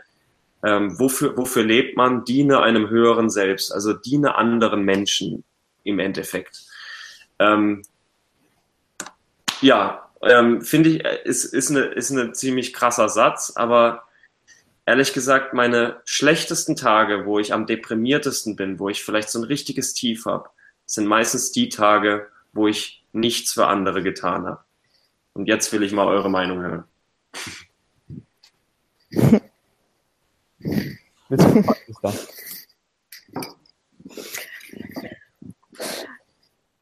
ähm, 0.64 1.00
wofür, 1.00 1.36
wofür 1.38 1.64
lebt 1.64 1.98
man? 1.98 2.24
Diene 2.24 2.62
einem 2.62 2.90
höheren 2.90 3.30
Selbst, 3.30 3.74
also 3.74 3.94
diene 3.94 4.36
anderen 4.36 4.84
Menschen 4.84 5.44
im 5.84 6.00
Endeffekt. 6.00 6.64
Ähm, 7.40 7.84
ja, 9.62 10.10
ähm, 10.22 10.62
finde 10.62 10.90
ich, 10.90 11.04
ist, 11.26 11.46
ist, 11.46 11.72
eine, 11.72 11.82
ist 11.82 12.12
ein 12.12 12.34
ziemlich 12.36 12.74
krasser 12.74 13.10
Satz, 13.10 13.54
aber 13.56 14.04
ehrlich 14.86 15.14
gesagt, 15.14 15.54
meine 15.54 16.02
schlechtesten 16.06 16.76
Tage, 16.76 17.26
wo 17.26 17.40
ich 17.40 17.54
am 17.54 17.66
deprimiertesten 17.66 18.56
bin, 18.56 18.80
wo 18.80 18.90
ich 18.90 19.04
vielleicht 19.04 19.30
so 19.30 19.40
ein 19.40 19.46
richtiges 19.46 19.94
Tief 19.94 20.26
habe, 20.26 20.50
sind 20.86 21.08
meistens 21.08 21.52
die 21.52 21.70
Tage, 21.70 22.28
wo 22.54 22.68
ich 22.68 23.04
nichts 23.14 23.54
für 23.54 23.68
andere 23.68 24.04
getan 24.04 24.46
habe. 24.46 24.64
Und 25.34 25.48
jetzt 25.48 25.72
will 25.74 25.84
ich 25.84 25.92
mal 25.94 26.08
eure 26.08 26.30
Meinung 26.30 26.62
hören. 26.62 26.84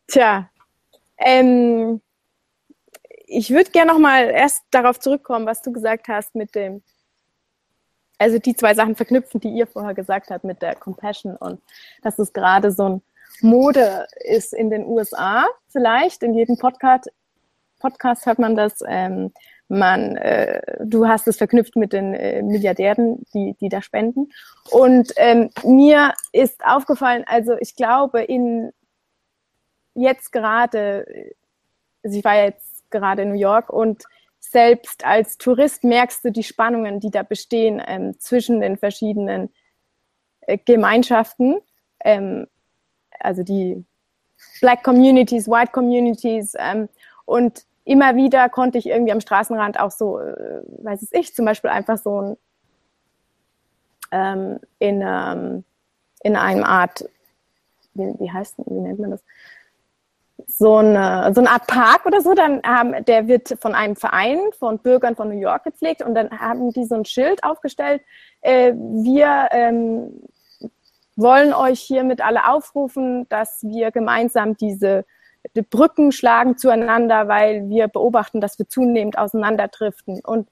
Tja, 0.07 0.49
ähm, 1.17 2.01
ich 3.27 3.51
würde 3.51 3.69
gerne 3.69 3.91
noch 3.91 3.99
mal 3.99 4.25
erst 4.29 4.63
darauf 4.71 4.99
zurückkommen, 4.99 5.45
was 5.45 5.61
du 5.61 5.71
gesagt 5.71 6.07
hast 6.07 6.33
mit 6.33 6.55
dem, 6.55 6.81
also 8.17 8.39
die 8.39 8.55
zwei 8.55 8.73
Sachen 8.73 8.95
verknüpfen, 8.95 9.39
die 9.39 9.49
ihr 9.49 9.67
vorher 9.67 9.93
gesagt 9.93 10.31
habt 10.31 10.43
mit 10.43 10.61
der 10.63 10.75
Compassion 10.75 11.35
und 11.35 11.61
dass 12.01 12.17
es 12.17 12.33
gerade 12.33 12.71
so 12.71 12.89
ein 12.89 13.01
Mode 13.41 14.07
ist 14.25 14.53
in 14.53 14.69
den 14.69 14.85
USA, 14.85 15.45
vielleicht 15.67 16.23
in 16.23 16.33
jedem 16.33 16.57
Podcast, 16.57 17.09
Podcast 17.79 18.25
hört 18.25 18.39
man 18.39 18.55
das. 18.55 18.83
Ähm, 18.85 19.31
man, 19.69 20.17
äh, 20.17 20.61
du 20.83 21.07
hast 21.07 21.27
es 21.27 21.37
verknüpft 21.37 21.75
mit 21.75 21.93
den 21.93 22.13
äh, 22.13 22.41
Milliardären, 22.41 23.23
die, 23.33 23.55
die 23.61 23.69
da 23.69 23.81
spenden. 23.81 24.31
Und 24.71 25.13
ähm, 25.15 25.51
mir 25.63 26.13
ist 26.33 26.65
aufgefallen, 26.65 27.23
also 27.27 27.55
ich 27.59 27.75
glaube, 27.75 28.21
in 28.21 28.71
jetzt 29.93 30.31
gerade, 30.31 31.05
also 32.03 32.17
ich 32.17 32.23
war 32.23 32.35
jetzt 32.35 32.89
gerade 32.89 33.21
in 33.21 33.29
New 33.29 33.39
York 33.39 33.69
und 33.69 34.03
selbst 34.39 35.05
als 35.05 35.37
Tourist 35.37 35.83
merkst 35.83 36.25
du 36.25 36.31
die 36.31 36.43
Spannungen, 36.43 36.99
die 36.99 37.11
da 37.11 37.23
bestehen 37.23 37.81
ähm, 37.85 38.19
zwischen 38.19 38.61
den 38.61 38.77
verschiedenen 38.77 39.53
äh, 40.41 40.57
Gemeinschaften, 40.57 41.59
ähm, 42.03 42.47
also 43.19 43.43
die 43.43 43.85
Black 44.61 44.83
Communities, 44.83 45.47
White 45.47 45.71
Communities. 45.71 46.53
Ähm, 46.57 46.89
und 47.25 47.65
immer 47.85 48.15
wieder 48.15 48.49
konnte 48.49 48.77
ich 48.77 48.87
irgendwie 48.87 49.11
am 49.11 49.21
Straßenrand 49.21 49.79
auch 49.79 49.91
so, 49.91 50.19
äh, 50.19 50.61
weiß 50.83 51.01
es 51.01 51.11
ich, 51.11 51.35
zum 51.35 51.45
Beispiel 51.45 51.69
einfach 51.69 51.97
so 51.97 52.21
ein 52.21 52.37
ähm, 54.11 54.59
in, 54.79 55.03
ähm, 55.05 55.63
in 56.23 56.35
einem 56.35 56.63
Art, 56.63 57.07
wie, 57.93 58.13
wie 58.19 58.31
heißt, 58.31 58.55
wie 58.65 58.79
nennt 58.79 58.99
man 58.99 59.11
das? 59.11 59.23
so 60.47 60.77
eine, 60.77 61.31
so 61.33 61.41
eine 61.41 61.51
Art 61.51 61.67
Park 61.67 62.05
oder 62.05 62.21
so, 62.21 62.33
dann 62.33 62.61
haben, 62.63 63.03
der 63.05 63.27
wird 63.27 63.57
von 63.61 63.75
einem 63.75 63.95
Verein 63.95 64.39
von 64.57 64.79
Bürgern 64.79 65.15
von 65.15 65.29
New 65.29 65.39
York 65.39 65.65
gepflegt 65.65 66.01
und 66.01 66.15
dann 66.15 66.31
haben 66.31 66.71
die 66.71 66.85
so 66.85 66.95
ein 66.95 67.05
Schild 67.05 67.43
aufgestellt, 67.43 68.01
äh, 68.41 68.73
wir 68.73 69.49
ähm, 69.51 70.23
wollen 71.15 71.53
euch 71.53 71.81
hiermit 71.81 72.21
alle 72.21 72.47
aufrufen, 72.47 73.27
dass 73.29 73.63
wir 73.63 73.91
gemeinsam 73.91 74.55
diese 74.55 75.01
die 75.01 75.09
Brücken 75.69 76.11
schlagen 76.11 76.57
zueinander, 76.57 77.27
weil 77.27 77.69
wir 77.69 77.87
beobachten, 77.87 78.41
dass 78.41 78.59
wir 78.59 78.67
zunehmend 78.67 79.17
auseinanderdriften 79.17 80.21
und 80.23 80.49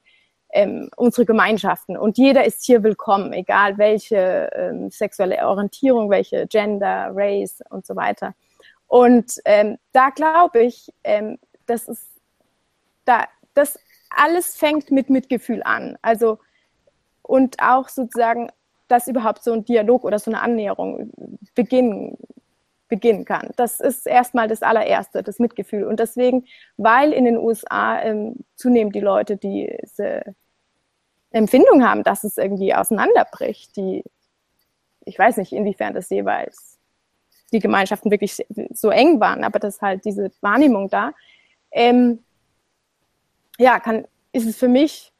ähm, 0.54 0.90
unsere 0.96 1.26
Gemeinschaften. 1.26 1.98
Und 1.98 2.18
jeder 2.18 2.46
ist 2.46 2.64
hier 2.64 2.84
willkommen, 2.84 3.34
egal 3.34 3.78
welche 3.78 4.50
ähm, 4.56 4.90
sexuelle 4.90 5.46
Orientierung, 5.46 6.10
welche 6.10 6.48
Gender, 6.48 7.12
Race 7.14 7.62
und 7.70 7.86
so 7.86 7.96
weiter. 7.96 8.34
Und 8.88 9.34
ähm, 9.46 9.78
da 9.92 10.10
glaube 10.10 10.64
ich, 10.64 10.94
ähm, 11.04 11.38
das 11.66 11.88
ist, 11.88 12.08
da, 13.06 13.26
das 13.54 13.78
alles 14.10 14.56
fängt 14.56 14.92
mit 14.92 15.10
Mitgefühl 15.10 15.62
an. 15.64 15.98
Also, 16.02 16.40
und 17.22 17.58
auch 17.62 17.90
sozusagen, 17.90 18.50
dass 18.88 19.10
überhaupt 19.10 19.44
so 19.44 19.52
ein 19.52 19.66
Dialog 19.66 20.06
oder 20.06 20.18
so 20.18 20.32
eine 20.32 20.42
Annäherung 20.42 21.12
beginnen, 21.56 22.18
beginnen 22.88 23.26
kann. 23.26 23.52
Das 23.56 23.80
ist 23.80 24.08
erstmal 24.08 24.48
das 24.48 24.62
allererste, 24.62 25.24
das 25.24 25.40
Mitgefühl. 25.40 25.84
Und 25.84 26.00
deswegen, 26.00 26.46
weil 26.78 27.14
in 27.14 27.26
den 27.26 27.38
USA 27.38 28.02
ähm, 28.02 28.36
zunehmend 28.56 28.96
die 28.96 29.02
Leute 29.02 29.38
diese 29.38 30.36
Empfindung 31.32 31.84
haben, 31.88 32.04
dass 32.04 32.24
es 32.24 32.38
irgendwie 32.38 32.74
auseinanderbricht, 32.74 33.76
die, 33.76 34.04
ich 35.06 35.18
weiß 35.20 35.38
nicht, 35.38 35.54
inwiefern 35.54 35.94
das 35.94 36.10
jeweils 36.10 36.78
die 37.54 37.60
Gemeinschaften 37.60 38.12
wirklich 38.12 38.46
so 38.74 38.90
eng 38.90 39.20
waren, 39.20 39.44
aber 39.44 39.60
das 39.60 39.76
ist 39.76 39.82
halt 39.82 40.04
diese 40.04 40.32
Wahrnehmung 40.42 40.90
da. 40.90 41.14
Ähm, 41.72 42.24
ja, 43.58 43.80
kann, 43.80 44.06
ist 44.34 44.46
es 44.46 44.58
für 44.58 44.68
mich 44.68 45.14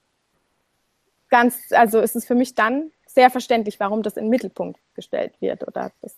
ganz, 1.30 1.72
also 1.72 2.00
ist 2.00 2.16
es 2.16 2.26
für 2.26 2.36
mich 2.36 2.56
dann 2.56 2.92
sehr 3.06 3.30
verständlich, 3.30 3.80
warum 3.80 4.04
das 4.04 4.18
in 4.18 4.26
den 4.26 4.30
Mittelpunkt 4.30 4.80
gestellt 4.94 5.40
wird 5.40 5.68
oder 5.68 5.92
das, 6.02 6.16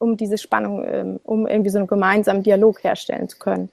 um 0.00 0.16
diese 0.16 0.38
Spannung, 0.38 0.84
ähm, 0.84 1.20
um 1.22 1.46
irgendwie 1.46 1.70
so 1.70 1.78
einen 1.78 1.86
gemeinsamen 1.86 2.42
Dialog 2.42 2.82
herstellen 2.82 3.28
zu 3.28 3.38
können. 3.38 3.70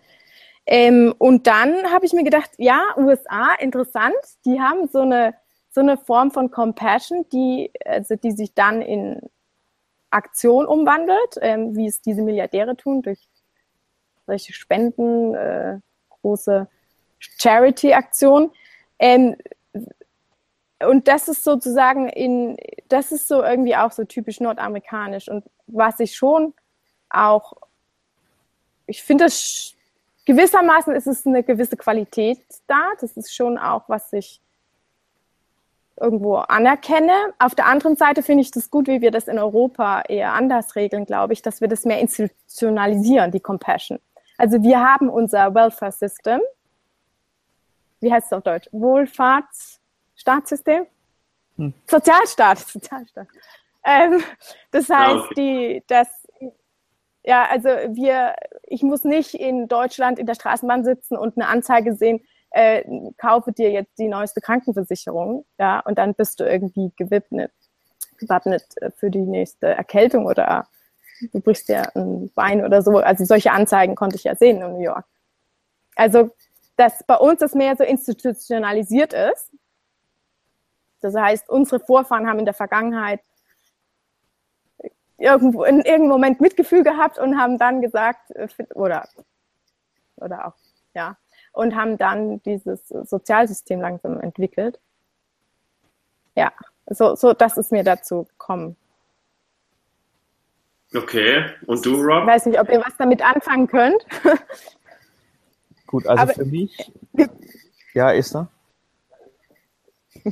Ähm, 0.65 1.15
und 1.17 1.47
dann 1.47 1.91
habe 1.91 2.05
ich 2.05 2.13
mir 2.13 2.25
gedacht, 2.25 2.51
ja, 2.57 2.93
USA, 2.97 3.53
interessant, 3.59 4.15
die 4.45 4.59
haben 4.59 4.87
so 4.91 4.99
eine, 4.99 5.33
so 5.71 5.79
eine 5.81 5.97
Form 5.97 6.29
von 6.31 6.51
Compassion, 6.51 7.25
die, 7.31 7.71
also 7.85 8.15
die 8.15 8.31
sich 8.31 8.53
dann 8.53 8.81
in 8.81 9.21
Aktion 10.09 10.65
umwandelt, 10.65 11.37
ähm, 11.41 11.75
wie 11.75 11.87
es 11.87 12.01
diese 12.01 12.21
Milliardäre 12.21 12.75
tun, 12.75 13.01
durch 13.01 13.19
solche 14.25 14.51
Spenden, 14.51 15.33
äh, 15.35 15.79
große 16.21 16.67
Charity-Aktionen. 17.19 18.51
Ähm, 18.99 19.37
und 20.85 21.07
das 21.07 21.27
ist 21.27 21.43
sozusagen 21.43 22.07
in, 22.07 22.57
das 22.87 23.11
ist 23.11 23.27
so 23.27 23.43
irgendwie 23.43 23.75
auch 23.75 23.91
so 23.91 24.03
typisch 24.03 24.39
nordamerikanisch. 24.39 25.27
Und 25.27 25.43
was 25.65 25.99
ich 25.99 26.15
schon 26.15 26.53
auch, 27.09 27.53
ich 28.85 29.01
finde 29.01 29.25
es 29.25 29.75
gewissermaßen 30.25 30.93
ist 30.93 31.07
es 31.07 31.25
eine 31.25 31.41
gewisse 31.41 31.77
Qualität 31.77 32.39
da. 32.67 32.91
Das 32.99 33.17
ist 33.17 33.33
schon 33.33 33.57
auch, 33.57 33.83
was 33.87 34.13
ich 34.13 34.41
irgendwo 35.99 36.35
anerkenne. 36.35 37.33
Auf 37.39 37.55
der 37.55 37.65
anderen 37.65 37.95
Seite 37.95 38.21
finde 38.21 38.41
ich 38.41 38.51
das 38.51 38.69
gut, 38.69 38.87
wie 38.87 39.01
wir 39.01 39.09
das 39.09 39.27
in 39.27 39.39
Europa 39.39 40.01
eher 40.01 40.33
anders 40.33 40.75
regeln, 40.75 41.05
glaube 41.05 41.33
ich, 41.33 41.41
dass 41.41 41.59
wir 41.61 41.67
das 41.67 41.85
mehr 41.85 41.99
institutionalisieren, 41.99 43.31
die 43.31 43.39
Compassion. 43.39 43.99
Also 44.37 44.61
wir 44.61 44.79
haben 44.79 45.09
unser 45.09 45.55
Welfare 45.55 45.91
System. 45.91 46.39
Wie 47.99 48.13
heißt 48.13 48.27
es 48.27 48.33
auf 48.33 48.43
Deutsch? 48.43 48.69
Wohlfahrtsstaatssystem? 50.17 50.87
Hm. 51.57 51.73
Sozialstaat, 51.85 52.59
Sozialstaat. 52.67 53.27
Ähm, 53.85 54.21
das 54.71 54.89
heißt, 54.89 55.37
die, 55.37 55.83
das, 55.87 56.07
ja, 57.23 57.47
also 57.49 57.69
wir, 57.69 58.35
ich 58.63 58.83
muss 58.83 59.03
nicht 59.03 59.33
in 59.33 59.67
Deutschland 59.67 60.19
in 60.19 60.25
der 60.25 60.35
Straßenbahn 60.35 60.83
sitzen 60.83 61.17
und 61.17 61.37
eine 61.37 61.47
Anzeige 61.47 61.95
sehen, 61.95 62.21
äh, 62.51 62.83
kaufe 63.17 63.51
dir 63.51 63.71
jetzt 63.71 63.97
die 63.99 64.07
neueste 64.07 64.41
Krankenversicherung, 64.41 65.45
ja, 65.57 65.79
und 65.81 65.97
dann 65.97 66.13
bist 66.15 66.39
du 66.39 66.45
irgendwie 66.45 66.91
gewappnet, 66.97 67.51
gewappnet 68.17 68.63
für 68.97 69.09
die 69.09 69.21
nächste 69.21 69.67
Erkältung 69.67 70.25
oder 70.25 70.67
du 71.31 71.39
brichst 71.39 71.69
dir 71.69 71.95
ein 71.95 72.31
Bein 72.35 72.63
oder 72.63 72.81
so. 72.81 72.97
Also 72.97 73.25
solche 73.25 73.51
Anzeigen 73.51 73.95
konnte 73.95 74.15
ich 74.15 74.23
ja 74.23 74.35
sehen 74.35 74.61
in 74.61 74.73
New 74.73 74.81
York. 74.81 75.05
Also, 75.95 76.29
dass 76.75 77.03
bei 77.05 77.15
uns 77.15 77.39
das 77.39 77.55
mehr 77.55 77.75
so 77.75 77.83
institutionalisiert 77.83 79.13
ist. 79.13 79.51
Das 81.01 81.15
heißt, 81.15 81.49
unsere 81.49 81.79
Vorfahren 81.79 82.27
haben 82.27 82.39
in 82.39 82.45
der 82.45 82.53
Vergangenheit 82.53 83.21
irgendwo 85.17 85.63
in 85.63 85.77
irgendeinem 85.77 86.09
Moment 86.09 86.41
Mitgefühl 86.41 86.83
gehabt 86.83 87.17
und 87.17 87.39
haben 87.39 87.57
dann 87.57 87.81
gesagt, 87.81 88.31
äh, 88.31 88.47
oder, 88.75 89.07
oder 90.15 90.47
auch, 90.47 90.55
ja, 90.93 91.17
und 91.53 91.75
haben 91.75 91.97
dann 91.97 92.41
dieses 92.43 92.87
Sozialsystem 92.87 93.81
langsam 93.81 94.19
entwickelt. 94.21 94.79
Ja, 96.35 96.51
so, 96.85 97.15
so 97.15 97.33
das 97.33 97.57
ist 97.57 97.71
mir 97.71 97.83
dazu 97.83 98.25
gekommen. 98.25 98.75
Okay, 100.95 101.45
und 101.65 101.85
du, 101.85 101.95
Rob? 101.95 102.21
Ich 102.21 102.27
weiß 102.27 102.45
nicht, 102.45 102.59
ob 102.59 102.69
ihr 102.69 102.79
was 102.79 102.95
damit 102.97 103.21
anfangen 103.21 103.67
könnt. 103.67 104.05
Gut, 105.87 106.05
also 106.07 106.23
Aber, 106.23 106.33
für 106.33 106.45
mich. 106.45 106.91
Ja, 107.93 108.13
Esther? 108.13 108.49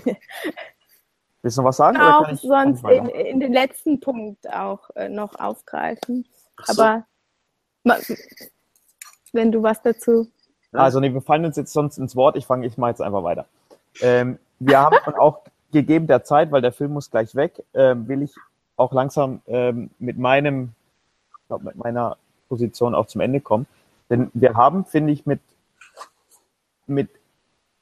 Willst 1.42 1.58
du 1.58 1.62
noch 1.62 1.70
was 1.70 1.78
sagen? 1.78 1.98
Auch 1.98 2.28
sonst 2.36 2.84
in, 2.86 3.06
in, 3.08 3.40
den 3.40 3.54
letzten 3.54 4.00
Punkt 4.00 4.52
auch 4.52 4.90
äh, 4.96 5.10
noch 5.10 5.36
aufgreifen. 5.36 6.28
So. 6.66 6.82
Aber 6.82 7.06
wenn 9.32 9.52
du 9.52 9.62
was 9.62 9.82
dazu 9.82 10.32
also 10.78 11.00
nee, 11.00 11.14
wir 11.14 11.22
fallen 11.22 11.46
uns 11.46 11.58
jetzt 11.58 11.74
sonst 11.74 11.98
ins 11.98 12.16
Wort. 12.16 12.36
Ich 12.36 12.46
fange 12.46 12.66
ich 12.66 12.78
mal 12.78 12.90
jetzt 12.90 13.02
einfach 13.02 13.24
weiter. 13.24 13.46
Ähm, 14.02 14.40
wir 14.60 14.80
haben 14.80 14.98
auch 15.18 15.42
gegeben 15.72 16.08
der 16.08 16.24
Zeit, 16.24 16.52
weil 16.52 16.62
der 16.62 16.72
Film 16.72 16.94
muss 16.94 17.12
gleich 17.12 17.36
weg, 17.36 17.64
ähm, 17.74 18.08
will 18.08 18.22
ich 18.22 18.34
auch 18.78 18.94
langsam 18.94 19.42
ähm, 19.48 19.90
mit 20.00 20.18
meinem, 20.18 20.74
glaub, 21.48 21.64
mit 21.64 21.76
meiner 21.76 22.18
Position 22.50 22.96
auch 22.96 23.08
zum 23.08 23.22
Ende 23.22 23.40
kommen. 23.40 23.68
Denn 24.10 24.30
wir 24.34 24.56
haben, 24.56 24.86
finde 24.86 25.14
ich, 25.14 25.26
mit, 25.26 25.40
mit 26.88 27.10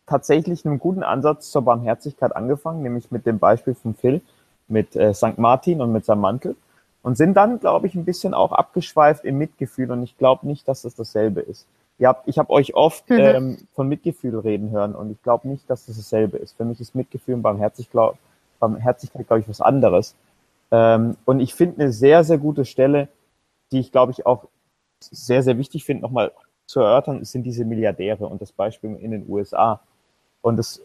tatsächlich 0.05 0.65
einem 0.65 0.79
guten 0.79 1.03
Ansatz 1.03 1.51
zur 1.51 1.63
Barmherzigkeit 1.63 2.35
angefangen, 2.35 2.83
nämlich 2.83 3.11
mit 3.11 3.25
dem 3.25 3.39
Beispiel 3.39 3.75
von 3.75 3.95
Phil 3.95 4.21
mit 4.67 4.95
äh, 4.95 5.13
St. 5.13 5.37
Martin 5.37 5.81
und 5.81 5.91
mit 5.91 6.05
seinem 6.05 6.21
Mantel. 6.21 6.55
und 7.01 7.17
sind 7.17 7.35
dann, 7.35 7.59
glaube 7.59 7.87
ich, 7.87 7.95
ein 7.95 8.05
bisschen 8.05 8.33
auch 8.33 8.53
abgeschweift 8.53 9.25
im 9.25 9.37
Mitgefühl 9.37 9.91
und 9.91 10.03
ich 10.03 10.17
glaube 10.17 10.47
nicht, 10.47 10.67
dass 10.67 10.83
das 10.83 10.95
dasselbe 10.95 11.41
ist. 11.41 11.67
Ihr 11.99 12.07
habt, 12.07 12.27
ich 12.27 12.39
habe 12.39 12.49
euch 12.49 12.73
oft 12.75 13.09
mhm. 13.09 13.19
ähm, 13.19 13.57
von 13.73 13.87
Mitgefühl 13.87 14.39
reden 14.39 14.71
hören 14.71 14.95
und 14.95 15.11
ich 15.11 15.21
glaube 15.21 15.47
nicht, 15.47 15.69
dass 15.69 15.85
das 15.85 15.97
dasselbe 15.97 16.37
ist. 16.37 16.57
Für 16.57 16.65
mich 16.65 16.79
ist 16.79 16.95
Mitgefühl 16.95 17.35
und 17.35 17.41
Barmherzigkeit, 17.41 17.91
glaub, 17.91 18.17
Barmherzigkeit 18.59 19.27
glaube 19.27 19.41
ich, 19.41 19.49
was 19.49 19.61
anderes. 19.61 20.15
Ähm, 20.71 21.17
und 21.25 21.39
ich 21.39 21.53
finde 21.53 21.81
eine 21.81 21.91
sehr, 21.91 22.23
sehr 22.23 22.37
gute 22.37 22.65
Stelle, 22.65 23.09
die 23.71 23.79
ich, 23.79 23.91
glaube 23.91 24.11
ich, 24.11 24.25
auch 24.25 24.45
sehr, 24.99 25.43
sehr 25.43 25.57
wichtig 25.57 25.83
finde, 25.83 26.03
nochmal 26.03 26.31
zu 26.65 26.79
erörtern, 26.79 27.23
sind 27.25 27.43
diese 27.43 27.65
Milliardäre 27.65 28.25
und 28.25 28.41
das 28.41 28.51
Beispiel 28.51 28.95
in 28.95 29.11
den 29.11 29.29
USA. 29.29 29.81
Und 30.43 30.57
das 30.57 30.81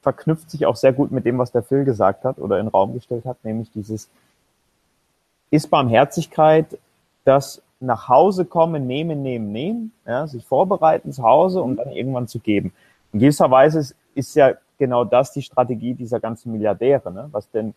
verknüpft 0.00 0.50
sich 0.50 0.66
auch 0.66 0.74
sehr 0.74 0.92
gut 0.92 1.12
mit 1.12 1.24
dem, 1.24 1.38
was 1.38 1.52
der 1.52 1.62
Phil 1.62 1.84
gesagt 1.84 2.24
hat 2.24 2.38
oder 2.38 2.58
in 2.58 2.66
den 2.66 2.70
Raum 2.70 2.94
gestellt 2.94 3.24
hat, 3.24 3.44
nämlich 3.44 3.70
dieses, 3.70 4.08
ist 5.50 5.70
Barmherzigkeit 5.70 6.78
das 7.24 7.62
nach 7.78 8.08
Hause 8.08 8.44
kommen, 8.44 8.86
nehmen, 8.86 9.22
nehmen, 9.22 9.52
nehmen, 9.52 9.92
ja, 10.06 10.26
sich 10.26 10.44
vorbereiten 10.44 11.12
zu 11.12 11.22
Hause, 11.22 11.60
um 11.60 11.76
dann 11.76 11.90
irgendwann 11.90 12.26
zu 12.26 12.38
geben. 12.38 12.72
In 13.12 13.20
gewisser 13.20 13.50
Weise 13.50 13.80
ist, 13.80 13.96
ist 14.14 14.34
ja 14.34 14.54
genau 14.78 15.04
das 15.04 15.32
die 15.32 15.42
Strategie 15.42 15.94
dieser 15.94 16.20
ganzen 16.20 16.52
Milliardäre. 16.52 17.12
Ne? 17.12 17.28
Was 17.32 17.50
denn 17.50 17.74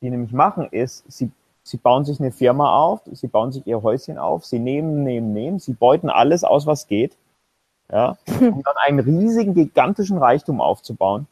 die 0.00 0.10
nämlich 0.10 0.32
machen, 0.32 0.68
ist, 0.70 1.04
sie, 1.08 1.30
sie 1.62 1.76
bauen 1.76 2.04
sich 2.04 2.18
eine 2.18 2.32
Firma 2.32 2.76
auf, 2.76 3.02
sie 3.12 3.28
bauen 3.28 3.52
sich 3.52 3.66
ihr 3.66 3.82
Häuschen 3.82 4.18
auf, 4.18 4.46
sie 4.46 4.58
nehmen, 4.58 5.04
nehmen, 5.04 5.32
nehmen, 5.32 5.58
sie 5.58 5.74
beuten 5.74 6.08
alles 6.08 6.44
aus, 6.44 6.66
was 6.66 6.86
geht, 6.86 7.16
ja, 7.92 8.16
um 8.40 8.62
dann 8.62 8.76
einen 8.84 8.98
riesigen, 8.98 9.54
gigantischen 9.54 10.18
Reichtum 10.18 10.60
aufzubauen. 10.60 11.26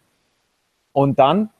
Und 0.92 1.18
dann 1.18 1.50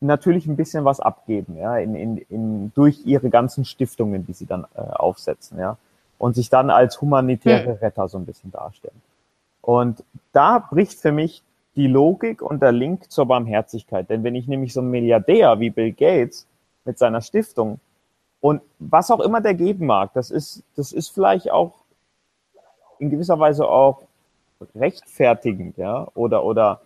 natürlich 0.00 0.46
ein 0.46 0.56
bisschen 0.56 0.84
was 0.84 1.00
abgeben, 1.00 1.56
ja, 1.56 1.76
in, 1.78 1.94
in, 1.94 2.18
in, 2.18 2.72
durch 2.74 3.06
ihre 3.06 3.30
ganzen 3.30 3.64
Stiftungen, 3.64 4.26
die 4.26 4.32
sie 4.32 4.46
dann 4.46 4.66
äh, 4.74 4.80
aufsetzen, 4.80 5.58
ja, 5.58 5.76
und 6.18 6.34
sich 6.34 6.50
dann 6.50 6.70
als 6.70 7.00
humanitäre 7.00 7.80
Retter 7.80 8.08
so 8.08 8.18
ein 8.18 8.26
bisschen 8.26 8.50
darstellen. 8.50 9.00
Und 9.60 10.02
da 10.32 10.58
bricht 10.58 10.98
für 10.98 11.12
mich 11.12 11.42
die 11.76 11.86
Logik 11.86 12.42
und 12.42 12.62
der 12.62 12.72
Link 12.72 13.10
zur 13.10 13.26
Barmherzigkeit. 13.26 14.08
Denn 14.10 14.24
wenn 14.24 14.34
ich 14.34 14.48
nämlich 14.48 14.72
so 14.72 14.80
ein 14.80 14.90
Milliardär 14.90 15.60
wie 15.60 15.70
Bill 15.70 15.92
Gates 15.92 16.46
mit 16.84 16.98
seiner 16.98 17.20
Stiftung 17.20 17.78
und 18.40 18.62
was 18.78 19.10
auch 19.10 19.20
immer 19.20 19.40
der 19.40 19.54
geben 19.54 19.86
mag, 19.86 20.12
das 20.14 20.30
ist, 20.30 20.62
das 20.74 20.92
ist 20.92 21.10
vielleicht 21.10 21.50
auch 21.50 21.74
in 22.98 23.10
gewisser 23.10 23.38
Weise 23.38 23.68
auch 23.68 24.07
rechtfertigend, 24.74 25.76
ja, 25.76 26.06
oder, 26.14 26.44
oder 26.44 26.80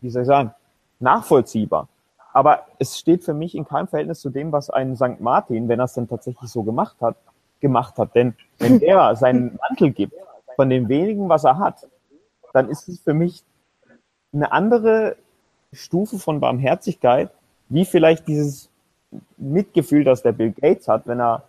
wie 0.00 0.10
soll 0.10 0.22
ich 0.22 0.28
sagen, 0.28 0.52
nachvollziehbar. 1.00 1.88
Aber 2.32 2.66
es 2.78 2.98
steht 2.98 3.24
für 3.24 3.34
mich 3.34 3.54
in 3.54 3.66
keinem 3.66 3.88
Verhältnis 3.88 4.20
zu 4.20 4.30
dem, 4.30 4.52
was 4.52 4.68
ein 4.68 4.94
St. 4.96 5.20
Martin, 5.20 5.68
wenn 5.68 5.80
er 5.80 5.86
es 5.86 5.94
denn 5.94 6.08
tatsächlich 6.08 6.50
so 6.50 6.62
gemacht 6.62 6.96
hat, 7.00 7.16
gemacht 7.60 7.96
hat. 7.98 8.14
Denn 8.14 8.34
wenn 8.58 8.80
er 8.82 9.16
seinen 9.16 9.58
Mantel 9.68 9.90
gibt, 9.90 10.14
von 10.54 10.70
dem 10.70 10.88
wenigen, 10.88 11.28
was 11.28 11.44
er 11.44 11.58
hat, 11.58 11.86
dann 12.52 12.68
ist 12.68 12.88
es 12.88 13.00
für 13.00 13.14
mich 13.14 13.42
eine 14.32 14.52
andere 14.52 15.16
Stufe 15.72 16.18
von 16.18 16.40
Barmherzigkeit, 16.40 17.30
wie 17.68 17.84
vielleicht 17.84 18.28
dieses 18.28 18.70
Mitgefühl, 19.36 20.04
das 20.04 20.22
der 20.22 20.32
Bill 20.32 20.52
Gates 20.52 20.88
hat, 20.88 21.06
wenn 21.06 21.20
er 21.20 21.42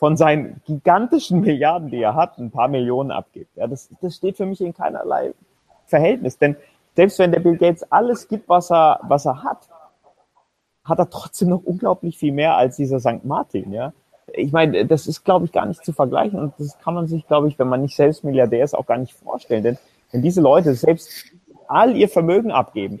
von 0.00 0.16
seinen 0.16 0.60
gigantischen 0.66 1.40
Milliarden, 1.42 1.90
die 1.90 2.02
er 2.02 2.16
hat, 2.16 2.38
ein 2.38 2.50
paar 2.50 2.66
Millionen 2.66 3.12
abgibt. 3.12 3.56
Ja, 3.56 3.68
das, 3.68 3.88
das 4.00 4.16
steht 4.16 4.38
für 4.38 4.46
mich 4.46 4.60
in 4.60 4.74
keinerlei 4.74 5.34
Verhältnis. 5.86 6.38
Denn 6.38 6.56
selbst 6.96 7.18
wenn 7.20 7.30
der 7.30 7.40
Bill 7.40 7.56
Gates 7.56 7.84
alles 7.92 8.26
gibt, 8.26 8.48
was 8.48 8.72
er, 8.72 9.00
was 9.04 9.26
er 9.26 9.44
hat, 9.44 9.68
hat 10.84 10.98
er 10.98 11.10
trotzdem 11.10 11.50
noch 11.50 11.62
unglaublich 11.62 12.18
viel 12.18 12.32
mehr 12.32 12.56
als 12.56 12.76
dieser 12.76 12.98
St. 12.98 13.24
Martin, 13.24 13.72
ja. 13.72 13.92
Ich 14.32 14.52
meine, 14.52 14.86
das 14.86 15.06
ist, 15.06 15.24
glaube 15.24 15.44
ich, 15.44 15.52
gar 15.52 15.66
nicht 15.66 15.84
zu 15.84 15.92
vergleichen 15.92 16.38
und 16.38 16.54
das 16.58 16.78
kann 16.78 16.94
man 16.94 17.06
sich, 17.08 17.26
glaube 17.26 17.48
ich, 17.48 17.58
wenn 17.58 17.68
man 17.68 17.82
nicht 17.82 17.96
selbst 17.96 18.24
Milliardär 18.24 18.64
ist, 18.64 18.74
auch 18.74 18.86
gar 18.86 18.96
nicht 18.96 19.12
vorstellen. 19.12 19.62
Denn 19.62 19.78
wenn 20.12 20.22
diese 20.22 20.40
Leute 20.40 20.74
selbst 20.74 21.32
all 21.66 21.96
ihr 21.96 22.08
Vermögen 22.08 22.52
abgeben, 22.52 23.00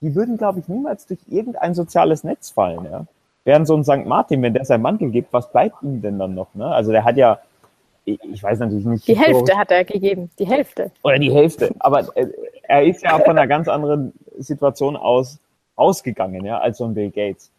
die 0.00 0.14
würden, 0.14 0.36
glaube 0.36 0.60
ich, 0.60 0.68
niemals 0.68 1.06
durch 1.06 1.20
irgendein 1.26 1.74
soziales 1.74 2.22
Netz 2.22 2.50
fallen, 2.50 2.84
ja. 2.84 3.06
Während 3.48 3.66
so 3.66 3.74
ein 3.74 3.82
St. 3.82 4.04
Martin, 4.04 4.42
wenn 4.42 4.52
der 4.52 4.66
sein 4.66 4.82
Mantel 4.82 5.08
gibt, 5.10 5.32
was 5.32 5.50
bleibt 5.50 5.82
ihm 5.82 6.02
denn 6.02 6.18
dann 6.18 6.34
noch, 6.34 6.54
ne? 6.54 6.66
Also 6.66 6.92
der 6.92 7.02
hat 7.02 7.16
ja, 7.16 7.38
ich 8.04 8.42
weiß 8.42 8.58
natürlich 8.58 8.84
nicht. 8.84 9.08
Die 9.08 9.16
Hälfte 9.16 9.56
hat 9.56 9.70
er 9.70 9.86
gegeben, 9.86 10.28
die 10.38 10.46
Hälfte. 10.46 10.90
Oder 11.02 11.18
die 11.18 11.32
Hälfte. 11.32 11.74
Aber 11.78 12.14
äh, 12.14 12.26
er 12.64 12.84
ist 12.84 13.02
ja 13.02 13.18
von 13.18 13.38
einer 13.38 13.46
ganz 13.46 13.66
anderen 13.66 14.12
Situation 14.36 14.98
aus 14.98 15.38
ausgegangen, 15.76 16.44
ja, 16.44 16.58
als 16.58 16.76
so 16.76 16.84
ein 16.84 16.92
Bill 16.92 17.10
Gates. 17.10 17.50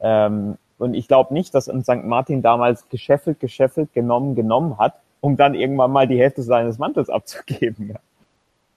Ähm, 0.00 0.58
und 0.76 0.92
ich 0.92 1.08
glaube 1.08 1.32
nicht, 1.32 1.54
dass 1.54 1.70
ein 1.70 1.82
St. 1.82 2.04
Martin 2.04 2.42
damals 2.42 2.86
gescheffelt, 2.90 3.40
gescheffelt, 3.40 3.94
genommen, 3.94 4.34
genommen 4.34 4.76
hat, 4.76 5.00
um 5.20 5.38
dann 5.38 5.54
irgendwann 5.54 5.92
mal 5.92 6.06
die 6.06 6.18
Hälfte 6.18 6.42
seines 6.42 6.76
Mantels 6.76 7.08
abzugeben. 7.08 7.88
Ja. 7.88 8.00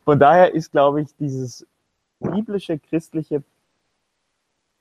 Von 0.05 0.19
daher 0.19 0.53
ist, 0.53 0.71
glaube 0.71 1.01
ich, 1.01 1.09
dieses 1.19 1.67
biblische, 2.21 2.79
christliche 2.79 3.43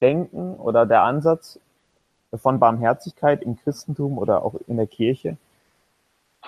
Denken 0.01 0.55
oder 0.55 0.87
der 0.87 1.03
Ansatz 1.03 1.59
von 2.37 2.61
Barmherzigkeit 2.61 3.43
im 3.43 3.57
Christentum 3.57 4.19
oder 4.19 4.45
auch 4.45 4.55
in 4.67 4.77
der 4.77 4.87
Kirche 4.87 5.37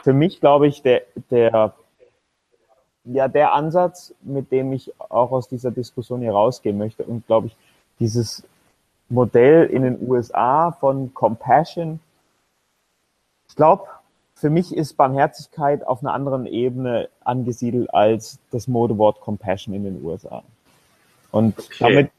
für 0.00 0.12
mich, 0.12 0.40
glaube 0.40 0.66
ich, 0.66 0.82
der, 0.82 1.02
der, 1.30 1.74
ja, 3.04 3.28
der 3.28 3.52
Ansatz, 3.52 4.14
mit 4.22 4.50
dem 4.52 4.72
ich 4.72 4.92
auch 4.98 5.32
aus 5.32 5.48
dieser 5.48 5.70
Diskussion 5.70 6.20
hier 6.20 6.32
rausgehen 6.32 6.78
möchte 6.78 7.04
und 7.04 7.26
glaube 7.26 7.48
ich, 7.48 7.56
dieses 7.98 8.42
Modell 9.08 9.66
in 9.66 9.82
den 9.82 10.08
USA 10.08 10.72
von 10.72 11.12
Compassion, 11.12 12.00
ich 13.48 13.56
glaube, 13.56 13.84
für 14.34 14.50
mich 14.50 14.74
ist 14.74 14.96
Barmherzigkeit 14.96 15.86
auf 15.86 16.02
einer 16.02 16.14
anderen 16.14 16.46
Ebene 16.46 17.08
angesiedelt 17.22 17.92
als 17.92 18.38
das 18.50 18.66
Modewort 18.66 19.20
Compassion 19.20 19.74
in 19.74 19.84
den 19.84 20.04
USA. 20.04 20.42
Und 21.30 21.58
okay. 21.58 21.76
damit 21.78 22.10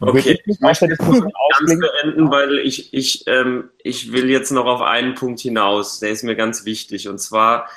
Okay, 0.00 0.38
ich 0.44 0.60
möchte 0.60 0.88
das 0.88 0.98
ganz 0.98 1.20
beenden, 1.20 2.30
weil 2.30 2.58
ich, 2.58 2.92
ich, 2.92 3.24
ähm, 3.26 3.70
ich 3.82 4.12
will 4.12 4.30
jetzt 4.30 4.50
noch 4.50 4.66
auf 4.66 4.82
einen 4.82 5.14
Punkt 5.14 5.40
hinaus, 5.40 6.00
der 6.00 6.10
ist 6.10 6.22
mir 6.22 6.36
ganz 6.36 6.64
wichtig. 6.64 7.08
Und 7.08 7.18
zwar, 7.18 7.68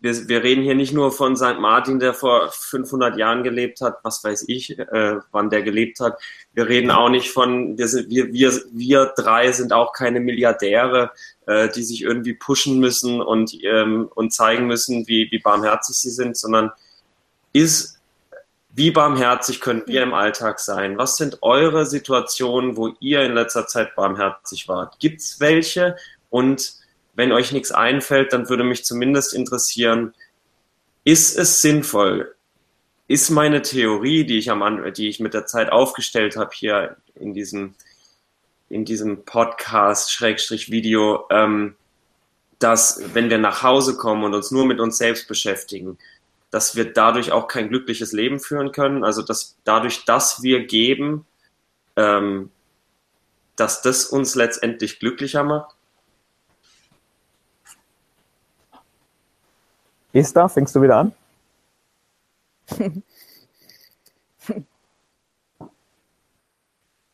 wir, 0.00 0.28
wir 0.28 0.42
reden 0.42 0.62
hier 0.62 0.74
nicht 0.74 0.92
nur 0.92 1.12
von 1.12 1.36
St. 1.36 1.58
Martin, 1.58 1.98
der 1.98 2.14
vor 2.14 2.50
500 2.50 3.16
Jahren 3.16 3.42
gelebt 3.42 3.80
hat, 3.80 3.98
was 4.02 4.22
weiß 4.24 4.44
ich, 4.48 4.78
äh, 4.78 5.16
wann 5.30 5.50
der 5.50 5.62
gelebt 5.62 6.00
hat. 6.00 6.18
Wir 6.52 6.68
reden 6.68 6.90
auch 6.90 7.08
nicht 7.08 7.30
von, 7.30 7.78
wir, 7.78 7.88
sind, 7.88 8.10
wir, 8.10 8.32
wir, 8.32 8.52
wir 8.72 9.12
drei 9.16 9.52
sind 9.52 9.72
auch 9.72 9.92
keine 9.92 10.20
Milliardäre, 10.20 11.12
äh, 11.46 11.68
die 11.68 11.84
sich 11.84 12.02
irgendwie 12.02 12.34
pushen 12.34 12.80
müssen 12.80 13.20
und, 13.20 13.52
ähm, 13.62 14.08
und 14.14 14.32
zeigen 14.32 14.66
müssen, 14.66 15.06
wie, 15.06 15.28
wie 15.30 15.38
barmherzig 15.38 15.96
sie 15.96 16.10
sind, 16.10 16.36
sondern 16.36 16.72
ist 17.52 17.91
wie 18.74 18.90
barmherzig 18.90 19.60
können 19.60 19.82
wir 19.86 20.02
im 20.02 20.14
Alltag 20.14 20.58
sein? 20.58 20.96
Was 20.96 21.16
sind 21.16 21.42
eure 21.42 21.84
Situationen, 21.84 22.76
wo 22.76 22.94
ihr 23.00 23.22
in 23.22 23.34
letzter 23.34 23.66
Zeit 23.66 23.94
barmherzig 23.94 24.66
wart? 24.66 24.98
Gibt 24.98 25.20
es 25.20 25.40
welche? 25.40 25.96
Und 26.30 26.74
wenn 27.14 27.32
euch 27.32 27.52
nichts 27.52 27.70
einfällt, 27.70 28.32
dann 28.32 28.48
würde 28.48 28.64
mich 28.64 28.84
zumindest 28.84 29.34
interessieren, 29.34 30.14
ist 31.04 31.36
es 31.36 31.60
sinnvoll? 31.60 32.34
Ist 33.08 33.28
meine 33.28 33.60
Theorie, 33.60 34.24
die 34.24 34.38
ich, 34.38 34.50
am, 34.50 34.92
die 34.94 35.08
ich 35.08 35.20
mit 35.20 35.34
der 35.34 35.44
Zeit 35.44 35.70
aufgestellt 35.70 36.36
habe 36.36 36.52
hier 36.54 36.96
in 37.14 37.34
diesem, 37.34 37.74
in 38.70 38.86
diesem 38.86 39.26
Podcast, 39.26 40.10
Schrägstrich 40.12 40.70
Video, 40.70 41.26
ähm, 41.30 41.74
dass 42.58 43.02
wenn 43.12 43.28
wir 43.28 43.38
nach 43.38 43.62
Hause 43.62 43.96
kommen 43.96 44.24
und 44.24 44.32
uns 44.34 44.50
nur 44.50 44.64
mit 44.64 44.80
uns 44.80 44.96
selbst 44.96 45.28
beschäftigen, 45.28 45.98
dass 46.52 46.76
wir 46.76 46.92
dadurch 46.92 47.32
auch 47.32 47.48
kein 47.48 47.68
glückliches 47.70 48.12
Leben 48.12 48.38
führen 48.38 48.70
können. 48.72 49.02
Also 49.02 49.22
dass 49.22 49.56
dadurch, 49.64 50.04
dass 50.04 50.42
wir 50.42 50.66
geben, 50.66 51.26
ähm, 51.96 52.50
dass 53.56 53.82
das 53.82 54.04
uns 54.04 54.34
letztendlich 54.34 55.00
glücklicher 55.00 55.42
macht. 55.42 55.74
Esther, 60.12 60.48
fängst 60.50 60.76
du 60.76 60.82
wieder 60.82 60.98
an? 60.98 61.12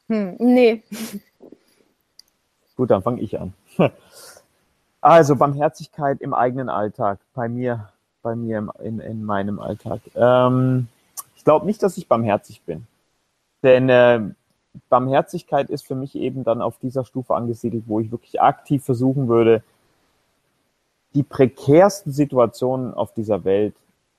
hm, 0.09 0.37
nee. 0.41 0.83
Gut, 2.77 2.91
dann 2.91 3.03
fange 3.03 3.23
ich 3.23 3.39
an. 3.39 3.55
Also 5.01 5.37
Barmherzigkeit 5.37 6.21
im 6.21 6.35
eigenen 6.35 6.69
Alltag. 6.69 7.21
Bei 7.33 7.49
mir 7.49 7.89
bei 8.29 8.37
mir 8.37 8.69
in, 8.83 9.01
in 9.01 9.25
meinem 9.25 9.59
Alltag. 9.59 10.03
Ähm, 10.15 10.89
ich 11.35 11.45
glaube 11.45 11.65
nicht, 11.65 11.83
dass 11.83 11.97
ich 11.97 12.09
barmherzig 12.09 12.61
bin. 12.61 12.87
Denn 13.63 13.89
äh, 13.89 14.21
Barmherzigkeit 14.91 15.71
ist 15.71 15.87
für 15.87 15.95
mich 15.95 16.15
eben 16.15 16.45
dann 16.45 16.61
auf 16.61 16.77
dieser 16.79 17.07
Stufe 17.07 17.35
angesiedelt, 17.35 17.85
wo 17.87 18.01
ich 18.01 18.13
wirklich 18.13 18.43
aktiv 18.43 18.85
versuchen 18.85 19.29
würde, 19.29 19.63
die 21.15 21.23
prekärsten 21.23 22.13
Situationen 22.13 22.93
auf 22.93 23.15
dieser 23.15 23.45
Welt 23.45 23.75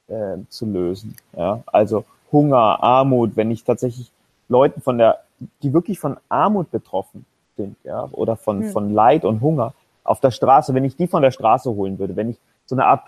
äh, 0.08 0.38
zu 0.50 0.66
lösen. 0.66 1.16
Ja? 1.38 1.62
Also 1.68 2.04
Hunger, 2.32 2.82
Armut, 2.82 3.36
wenn 3.36 3.52
ich 3.52 3.64
tatsächlich 3.64 4.12
Leuten 4.48 4.82
von 4.82 4.98
der, 4.98 5.20
die 5.62 5.72
wirklich 5.72 6.00
von 6.00 6.18
Armut 6.30 6.72
betroffen 6.72 7.28
sind, 7.58 7.78
ja, 7.84 8.10
oder 8.12 8.36
von, 8.36 8.64
hm. 8.64 8.72
von 8.72 8.92
Leid 8.92 9.24
und 9.24 9.42
Hunger 9.42 9.74
auf 10.04 10.20
der 10.20 10.32
Straße, 10.32 10.74
wenn 10.74 10.86
ich 10.86 10.96
die 10.96 11.06
von 11.06 11.22
der 11.22 11.30
Straße 11.30 11.70
holen 11.70 12.00
würde, 12.00 12.16
wenn 12.16 12.32
ich 12.32 12.38
so 12.66 12.76
eine 12.76 12.86
Art 12.86 13.04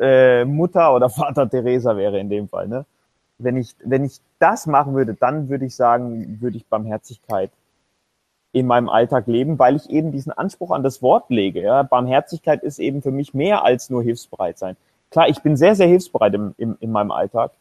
äh, 0.00 0.44
Mutter 0.44 0.94
oder 0.94 1.08
Vater 1.10 1.48
Teresa 1.48 1.96
wäre 1.96 2.18
in 2.18 2.28
dem 2.28 2.48
Fall, 2.48 2.68
ne? 2.68 2.86
Wenn 3.38 3.56
ich, 3.56 3.74
wenn 3.84 4.04
ich 4.04 4.20
das 4.38 4.66
machen 4.66 4.94
würde, 4.94 5.14
dann 5.14 5.48
würde 5.48 5.64
ich 5.64 5.74
sagen, 5.74 6.38
würde 6.40 6.58
ich 6.58 6.66
Barmherzigkeit 6.66 7.50
in 8.52 8.66
meinem 8.66 8.88
Alltag 8.88 9.26
leben, 9.26 9.58
weil 9.58 9.76
ich 9.76 9.88
eben 9.90 10.12
diesen 10.12 10.32
Anspruch 10.32 10.72
an 10.72 10.82
das 10.82 11.02
Wort 11.02 11.30
lege. 11.30 11.62
Ja? 11.62 11.82
Barmherzigkeit 11.82 12.62
ist 12.62 12.78
eben 12.78 13.00
für 13.00 13.12
mich 13.12 13.32
mehr 13.32 13.64
als 13.64 13.90
nur 13.90 14.02
hilfsbereit 14.02 14.58
sein. 14.58 14.76
Klar, 15.10 15.28
ich 15.28 15.40
bin 15.42 15.56
sehr, 15.56 15.74
sehr 15.74 15.86
hilfsbereit 15.86 16.34
im, 16.34 16.54
im, 16.58 16.76
in 16.80 16.90
meinem 16.90 17.10
Alltag, 17.10 17.52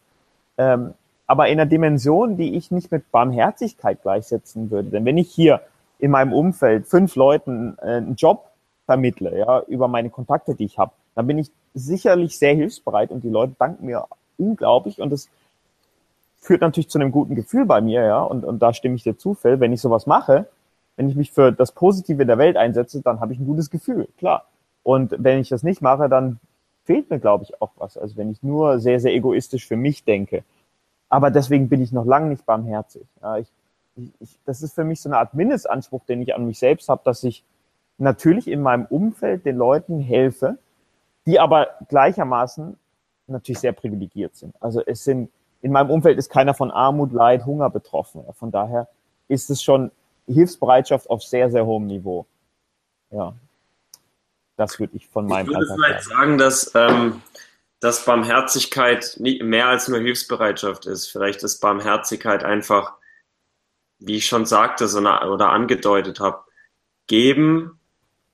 ähm, 0.57 0.93
aber 1.27 1.47
in 1.47 1.59
einer 1.59 1.69
Dimension, 1.69 2.37
die 2.37 2.55
ich 2.55 2.71
nicht 2.71 2.91
mit 2.91 3.11
Barmherzigkeit 3.11 4.01
gleichsetzen 4.01 4.71
würde. 4.71 4.89
Denn 4.89 5.05
wenn 5.05 5.17
ich 5.17 5.29
hier 5.29 5.61
in 5.99 6.11
meinem 6.11 6.33
Umfeld 6.33 6.87
fünf 6.87 7.15
Leuten 7.15 7.77
äh, 7.81 7.97
einen 7.97 8.15
Job 8.15 8.49
vermittle, 8.85 9.37
ja, 9.37 9.61
über 9.67 9.87
meine 9.87 10.09
Kontakte, 10.09 10.55
die 10.55 10.65
ich 10.65 10.79
habe, 10.79 10.91
dann 11.19 11.27
bin 11.27 11.37
ich 11.37 11.51
sicherlich 11.73 12.39
sehr 12.39 12.55
hilfsbereit 12.55 13.11
und 13.11 13.25
die 13.25 13.29
Leute 13.29 13.53
danken 13.59 13.85
mir 13.85 14.05
unglaublich 14.37 15.01
und 15.01 15.09
das 15.09 15.27
führt 16.37 16.61
natürlich 16.61 16.87
zu 16.87 16.97
einem 16.97 17.11
guten 17.11 17.35
Gefühl 17.35 17.65
bei 17.65 17.81
mir, 17.81 18.05
ja, 18.05 18.21
und, 18.21 18.45
und 18.45 18.59
da 18.59 18.73
stimme 18.73 18.95
ich 18.95 19.03
dir 19.03 19.17
zu, 19.17 19.33
Phil, 19.33 19.59
wenn 19.59 19.73
ich 19.73 19.81
sowas 19.81 20.07
mache, 20.07 20.47
wenn 20.95 21.09
ich 21.09 21.17
mich 21.17 21.33
für 21.33 21.51
das 21.51 21.73
Positive 21.73 22.21
in 22.21 22.27
der 22.29 22.37
Welt 22.37 22.55
einsetze, 22.55 23.01
dann 23.01 23.19
habe 23.19 23.33
ich 23.33 23.39
ein 23.39 23.45
gutes 23.45 23.69
Gefühl, 23.69 24.07
klar. 24.17 24.45
Und 24.81 25.13
wenn 25.17 25.39
ich 25.39 25.49
das 25.49 25.61
nicht 25.61 25.81
mache, 25.81 26.07
dann 26.07 26.39
fehlt 26.85 27.09
mir, 27.09 27.19
glaube 27.19 27.43
ich, 27.43 27.61
auch 27.61 27.71
was. 27.75 27.97
Also 27.97 28.15
wenn 28.15 28.31
ich 28.31 28.41
nur 28.41 28.79
sehr, 28.79 29.01
sehr 29.01 29.13
egoistisch 29.13 29.67
für 29.67 29.75
mich 29.75 30.05
denke. 30.05 30.45
Aber 31.09 31.31
deswegen 31.31 31.67
bin 31.67 31.81
ich 31.81 31.91
noch 31.91 32.05
lange 32.05 32.29
nicht 32.29 32.45
barmherzig. 32.45 33.05
Ja, 33.21 33.39
ich, 33.39 33.51
ich, 34.21 34.39
das 34.45 34.61
ist 34.61 34.73
für 34.73 34.85
mich 34.85 35.01
so 35.01 35.09
eine 35.09 35.17
Art 35.17 35.33
Mindestanspruch, 35.33 36.05
den 36.05 36.21
ich 36.21 36.33
an 36.33 36.45
mich 36.45 36.59
selbst 36.59 36.87
habe, 36.87 37.01
dass 37.03 37.25
ich 37.25 37.43
natürlich 37.97 38.47
in 38.47 38.61
meinem 38.61 38.85
Umfeld 38.85 39.45
den 39.45 39.57
Leuten 39.57 39.99
helfe, 39.99 40.57
die 41.25 41.39
aber 41.39 41.67
gleichermaßen 41.87 42.77
natürlich 43.27 43.59
sehr 43.59 43.73
privilegiert 43.73 44.35
sind. 44.35 44.55
Also 44.61 44.81
es 44.85 45.03
sind, 45.03 45.29
in 45.61 45.71
meinem 45.71 45.89
Umfeld 45.89 46.17
ist 46.17 46.29
keiner 46.29 46.53
von 46.53 46.71
Armut, 46.71 47.13
Leid, 47.13 47.45
Hunger 47.45 47.69
betroffen. 47.69 48.23
Von 48.33 48.51
daher 48.51 48.87
ist 49.27 49.49
es 49.49 49.61
schon 49.61 49.91
Hilfsbereitschaft 50.27 51.09
auf 51.09 51.23
sehr, 51.23 51.49
sehr 51.49 51.65
hohem 51.65 51.87
Niveau. 51.87 52.25
Ja. 53.11 53.33
Das 54.55 54.79
würde 54.79 54.95
ich 54.97 55.07
von 55.07 55.25
meinem 55.25 55.49
Ich 55.49 55.55
würde 55.55 55.71
Alltag 55.71 55.75
vielleicht 55.75 56.03
sagen, 56.03 56.19
sagen 56.19 56.37
dass, 56.37 56.75
ähm, 56.75 57.21
dass 57.79 58.05
Barmherzigkeit 58.05 59.15
nicht 59.19 59.41
mehr 59.41 59.67
als 59.67 59.87
nur 59.87 59.99
Hilfsbereitschaft 59.99 60.85
ist. 60.85 61.07
Vielleicht 61.07 61.43
ist 61.43 61.59
Barmherzigkeit 61.59 62.43
einfach, 62.43 62.93
wie 63.99 64.17
ich 64.17 64.25
schon 64.25 64.45
sagte 64.45 64.87
so 64.87 64.97
eine, 64.97 65.29
oder 65.29 65.49
angedeutet 65.49 66.19
habe, 66.19 66.43
geben 67.07 67.78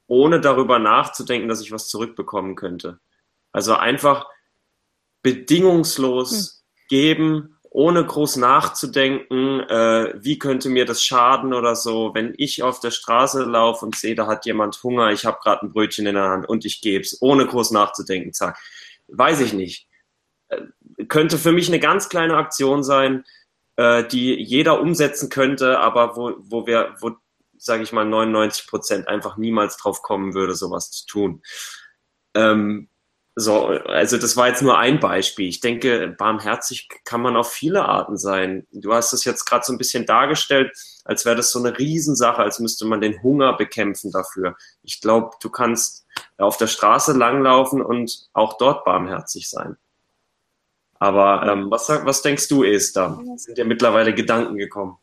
ohne 0.08 0.40
darüber 0.40 0.80
nachzudenken, 0.80 1.48
dass 1.48 1.62
ich 1.62 1.72
was 1.72 1.88
zurückbekommen 1.88 2.56
könnte. 2.56 3.00
Also 3.52 3.76
einfach 3.76 4.28
bedingungslos 5.22 6.32
hm. 6.32 6.88
geben, 6.90 7.58
ohne 7.76 8.06
groß 8.06 8.38
nachzudenken, 8.38 9.60
äh, 9.62 10.14
wie 10.16 10.40
könnte 10.40 10.70
mir 10.70 10.86
das 10.86 11.04
schaden 11.04 11.54
oder 11.54 11.76
so. 11.76 12.14
Wenn 12.14 12.34
ich 12.38 12.64
auf 12.64 12.80
der 12.80 12.92
Straße 12.92 13.44
laufe 13.44 13.86
und 13.86 13.96
sehe, 13.96 14.16
da 14.16 14.28
hat 14.28 14.46
jemand 14.46 14.82
Hunger, 14.82 15.12
ich 15.12 15.26
habe 15.26 15.40
gerade 15.44 15.66
ein 15.66 15.74
Brötchen 15.74 16.06
in 16.06 16.16
der 16.16 16.30
Hand 16.30 16.48
und 16.48 16.64
ich 16.64 16.80
gebe 16.80 17.04
es, 17.04 17.22
ohne 17.22 17.46
groß 17.46 17.72
nachzudenken, 17.72 18.32
zack. 18.32 18.58
Weiß 19.08 19.42
ich 19.42 19.52
nicht. 19.52 19.90
Äh, 20.48 20.62
könnte 21.10 21.38
für 21.38 21.52
mich 21.52 21.68
eine 21.68 21.80
ganz 21.80 22.08
kleine 22.08 22.38
Aktion 22.38 22.82
sein, 22.82 23.26
äh, 23.76 24.06
die 24.08 24.36
jeder 24.42 24.80
umsetzen 24.80 25.30
könnte, 25.30 25.80
aber 25.80 26.16
wo, 26.16 26.36
wo 26.40 26.68
wir, 26.68 26.96
wo 27.02 27.12
sage 27.66 27.84
ich 27.84 27.92
mal, 27.92 28.06
99 28.06 28.68
Prozent 28.68 29.08
einfach 29.08 29.38
niemals 29.38 29.78
drauf 29.78 30.02
kommen 30.02 30.34
würde, 30.34 30.56
sowas 30.56 30.92
zu 30.92 31.06
tun. 31.08 31.42
Ähm, 32.36 32.90
so, 33.38 33.66
also 33.66 34.18
das 34.18 34.38
war 34.38 34.48
jetzt 34.48 34.62
nur 34.62 34.78
ein 34.78 35.00
Beispiel. 35.02 35.50
Ich 35.50 35.60
denke, 35.60 36.16
barmherzig 36.18 36.88
kann 37.04 37.22
man 37.22 37.36
auf 37.36 37.52
viele 37.52 37.84
Arten 37.84 38.18
sein. 38.18 38.66
Du 38.72 38.94
hast 38.94 39.12
es 39.12 39.26
jetzt 39.26 39.46
gerade 39.46 39.66
so 39.66 39.74
ein 39.74 39.78
bisschen 39.78 40.06
dargestellt, 40.06 40.72
als 41.04 41.26
wäre 41.26 41.36
das 41.36 41.52
so 41.52 41.60
eine 41.60 41.78
Riesensache, 41.78 42.42
als 42.42 42.60
müsste 42.60 42.86
man 42.86 43.02
den 43.02 43.22
Hunger 43.24 43.58
bekämpfen 43.58 44.12
dafür. 44.12 44.56
Ich 44.84 45.02
glaube, 45.02 45.32
du 45.42 45.50
kannst 45.50 46.06
auf 46.38 46.56
der 46.58 46.68
Straße 46.68 47.12
langlaufen 47.12 47.82
und 47.82 48.30
auch 48.34 48.58
dort 48.58 48.86
barmherzig 48.86 49.50
sein. 49.50 49.76
Aber 50.98 51.46
ähm, 51.52 51.70
was, 51.70 51.90
was 51.90 52.22
denkst 52.22 52.48
du, 52.48 52.64
Esther? 52.64 53.20
Sind 53.36 53.58
dir 53.58 53.66
mittlerweile 53.66 54.14
Gedanken 54.14 54.56
gekommen? 54.56 54.98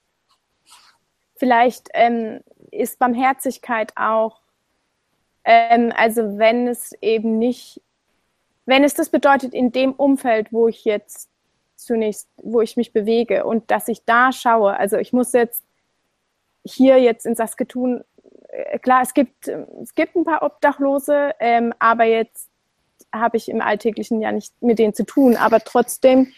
Vielleicht 1.43 1.89
ähm, 1.95 2.39
ist 2.71 3.01
Barmherzigkeit 3.01 3.93
auch, 3.97 4.43
ähm, 5.43 5.93
also 5.97 6.39
wenn 6.39 6.69
es 6.69 6.93
eben 7.03 7.41
nicht, 7.41 7.81
wenn 8.65 8.85
es 8.85 8.95
das 8.95 9.09
bedeutet, 9.09 9.53
in 9.53 9.73
dem 9.73 9.93
Umfeld, 9.93 10.53
wo 10.53 10.69
ich 10.69 10.85
jetzt 10.85 11.29
zunächst, 11.75 12.29
wo 12.37 12.61
ich 12.61 12.77
mich 12.77 12.93
bewege 12.93 13.45
und 13.45 13.73
dass 13.73 13.89
ich 13.89 14.05
da 14.05 14.31
schaue, 14.31 14.77
also 14.77 14.99
ich 14.99 15.13
muss 15.13 15.33
jetzt 15.33 15.65
hier 16.65 17.01
jetzt 17.01 17.27
in 17.27 17.35
Saskatoon, 17.35 18.05
äh, 18.51 18.79
klar, 18.79 19.03
es 19.03 19.13
gibt, 19.13 19.49
es 19.49 19.97
gibt 19.97 20.15
ein 20.15 20.23
paar 20.23 20.45
Obdachlose, 20.45 21.33
ähm, 21.41 21.75
aber 21.81 22.05
jetzt 22.05 22.51
habe 23.13 23.37
ich 23.37 23.49
im 23.49 23.61
Alltäglichen 23.61 24.21
ja 24.21 24.31
nicht 24.31 24.55
mit 24.63 24.79
denen 24.79 24.95
zu 24.95 25.05
tun, 25.05 25.37
aber 25.37 25.59
trotzdem 25.59 26.33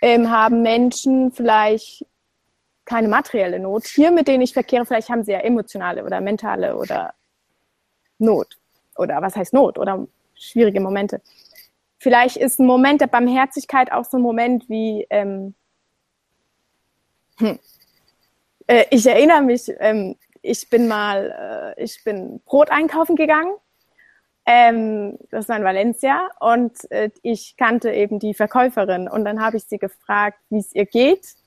ähm, 0.00 0.30
haben 0.30 0.62
Menschen 0.62 1.32
vielleicht 1.32 2.06
keine 2.88 3.08
materielle 3.08 3.60
Not. 3.60 3.86
Hier, 3.86 4.10
mit 4.10 4.28
denen 4.28 4.42
ich 4.42 4.54
verkehre, 4.54 4.86
vielleicht 4.86 5.10
haben 5.10 5.22
sie 5.22 5.32
ja 5.32 5.40
emotionale 5.40 6.04
oder 6.04 6.20
mentale 6.22 6.74
oder 6.74 7.14
Not. 8.18 8.58
Oder 8.96 9.20
was 9.20 9.36
heißt 9.36 9.52
Not? 9.52 9.78
Oder 9.78 10.08
schwierige 10.34 10.80
Momente. 10.80 11.20
Vielleicht 11.98 12.38
ist 12.38 12.58
ein 12.58 12.66
Moment 12.66 13.02
der 13.02 13.06
Barmherzigkeit 13.08 13.92
auch 13.92 14.06
so 14.06 14.16
ein 14.16 14.22
Moment 14.22 14.68
wie, 14.70 15.06
ähm, 15.10 15.54
hm, 17.38 17.58
äh, 18.66 18.84
ich 18.90 19.06
erinnere 19.06 19.42
mich, 19.42 19.70
ähm, 19.80 20.16
ich 20.40 20.70
bin 20.70 20.88
mal, 20.88 21.74
äh, 21.76 21.82
ich 21.84 22.02
bin 22.04 22.40
Brot 22.46 22.70
einkaufen 22.70 23.16
gegangen. 23.16 23.54
Ähm, 24.46 25.18
das 25.30 25.48
war 25.50 25.58
in 25.58 25.64
Valencia 25.64 26.30
und 26.40 26.90
äh, 26.90 27.10
ich 27.22 27.56
kannte 27.58 27.92
eben 27.92 28.18
die 28.18 28.32
Verkäuferin 28.32 29.06
und 29.06 29.26
dann 29.26 29.42
habe 29.42 29.58
ich 29.58 29.64
sie 29.64 29.76
gefragt, 29.76 30.38
wie 30.48 30.60
es 30.60 30.74
ihr 30.74 30.86
geht 30.86 31.37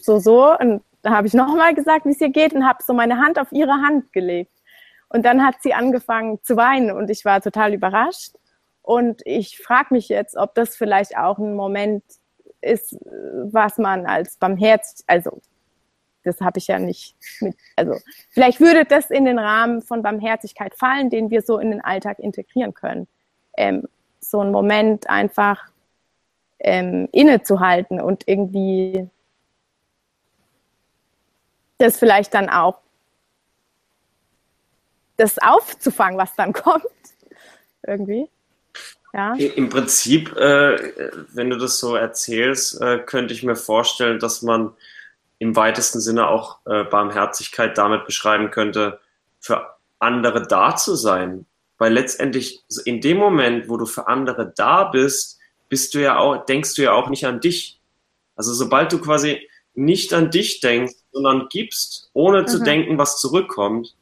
so, 0.00 0.18
so. 0.18 0.56
Und 0.58 0.82
da 1.02 1.10
habe 1.10 1.26
ich 1.26 1.34
nochmal 1.34 1.74
gesagt, 1.74 2.06
wie 2.06 2.10
es 2.10 2.20
ihr 2.20 2.30
geht 2.30 2.52
und 2.52 2.66
habe 2.66 2.82
so 2.82 2.92
meine 2.92 3.18
Hand 3.18 3.38
auf 3.38 3.52
ihre 3.52 3.72
Hand 3.72 4.12
gelegt. 4.12 4.52
Und 5.08 5.24
dann 5.24 5.44
hat 5.44 5.56
sie 5.60 5.74
angefangen 5.74 6.38
zu 6.42 6.56
weinen 6.56 6.90
und 6.90 7.10
ich 7.10 7.24
war 7.24 7.40
total 7.40 7.74
überrascht. 7.74 8.32
Und 8.82 9.20
ich 9.24 9.58
frage 9.58 9.94
mich 9.94 10.08
jetzt, 10.08 10.36
ob 10.36 10.54
das 10.54 10.76
vielleicht 10.76 11.16
auch 11.16 11.38
ein 11.38 11.54
Moment 11.54 12.02
ist, 12.60 12.96
was 13.04 13.78
man 13.78 14.06
als 14.06 14.36
barmherzig, 14.36 15.04
also 15.06 15.40
das 16.24 16.40
habe 16.40 16.58
ich 16.58 16.68
ja 16.68 16.78
nicht 16.78 17.16
mit, 17.40 17.56
also 17.76 17.96
vielleicht 18.30 18.60
würde 18.60 18.84
das 18.84 19.10
in 19.10 19.24
den 19.24 19.38
Rahmen 19.38 19.82
von 19.82 20.02
Barmherzigkeit 20.02 20.74
fallen, 20.74 21.10
den 21.10 21.30
wir 21.30 21.42
so 21.42 21.58
in 21.58 21.70
den 21.70 21.80
Alltag 21.80 22.18
integrieren 22.18 22.74
können. 22.74 23.08
Ähm, 23.56 23.88
so 24.20 24.40
ein 24.40 24.52
Moment 24.52 25.10
einfach 25.10 25.68
ähm, 26.60 27.08
innezuhalten 27.12 28.00
und 28.00 28.26
irgendwie 28.26 29.08
das 31.82 31.98
vielleicht 31.98 32.34
dann 32.34 32.48
auch 32.48 32.78
das 35.16 35.38
aufzufangen, 35.38 36.18
was 36.18 36.34
dann 36.36 36.52
kommt. 36.52 36.86
Irgendwie. 37.86 38.28
Ja. 39.12 39.34
Im 39.34 39.68
Prinzip, 39.68 40.34
äh, 40.36 40.92
wenn 41.34 41.50
du 41.50 41.58
das 41.58 41.78
so 41.78 41.96
erzählst, 41.96 42.80
äh, 42.80 42.98
könnte 42.98 43.34
ich 43.34 43.42
mir 43.42 43.56
vorstellen, 43.56 44.18
dass 44.18 44.40
man 44.40 44.72
im 45.38 45.54
weitesten 45.54 46.00
Sinne 46.00 46.28
auch 46.28 46.60
äh, 46.64 46.84
Barmherzigkeit 46.84 47.76
damit 47.76 48.06
beschreiben 48.06 48.50
könnte, 48.50 49.00
für 49.40 49.74
andere 49.98 50.46
da 50.46 50.76
zu 50.76 50.94
sein. 50.94 51.46
Weil 51.76 51.92
letztendlich 51.92 52.64
in 52.84 53.00
dem 53.00 53.18
Moment, 53.18 53.68
wo 53.68 53.76
du 53.76 53.86
für 53.86 54.06
andere 54.06 54.52
da 54.56 54.84
bist, 54.84 55.40
bist 55.68 55.94
du 55.94 55.98
ja 55.98 56.16
auch, 56.18 56.46
denkst 56.46 56.74
du 56.74 56.82
ja 56.82 56.92
auch 56.92 57.10
nicht 57.10 57.26
an 57.26 57.40
dich. 57.40 57.80
Also 58.36 58.54
sobald 58.54 58.92
du 58.92 59.00
quasi 59.00 59.46
nicht 59.74 60.14
an 60.14 60.30
dich 60.30 60.60
denkst, 60.60 60.94
sondern 61.12 61.48
gibst, 61.48 62.10
ohne 62.14 62.42
mhm. 62.42 62.46
zu 62.46 62.62
denken, 62.62 62.98
was 62.98 63.20
zurückkommt, 63.20 63.94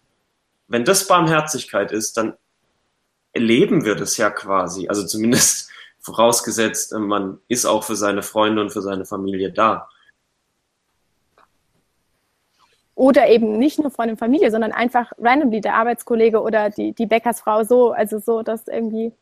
wenn 0.68 0.84
das 0.84 1.06
Barmherzigkeit 1.06 1.92
ist, 1.92 2.16
dann 2.16 2.34
erleben 3.32 3.84
wir 3.84 3.96
das 3.96 4.16
ja 4.16 4.30
quasi. 4.30 4.88
Also 4.88 5.06
zumindest 5.06 5.70
vorausgesetzt, 6.00 6.92
man 6.92 7.38
ist 7.48 7.66
auch 7.66 7.84
für 7.84 7.96
seine 7.96 8.22
Freunde 8.22 8.62
und 8.62 8.70
für 8.70 8.82
seine 8.82 9.04
Familie 9.04 9.52
da. 9.52 9.88
Oder 12.94 13.28
eben 13.28 13.58
nicht 13.58 13.78
nur 13.78 13.90
Freunde 13.90 14.12
und 14.12 14.18
Familie, 14.18 14.50
sondern 14.50 14.72
einfach 14.72 15.10
randomly 15.18 15.60
der 15.60 15.74
Arbeitskollege 15.74 16.40
oder 16.40 16.70
die, 16.70 16.92
die 16.92 17.06
Bäckersfrau 17.06 17.64
so, 17.64 17.92
also 17.92 18.18
so, 18.18 18.42
das 18.42 18.68
irgendwie 18.68 19.12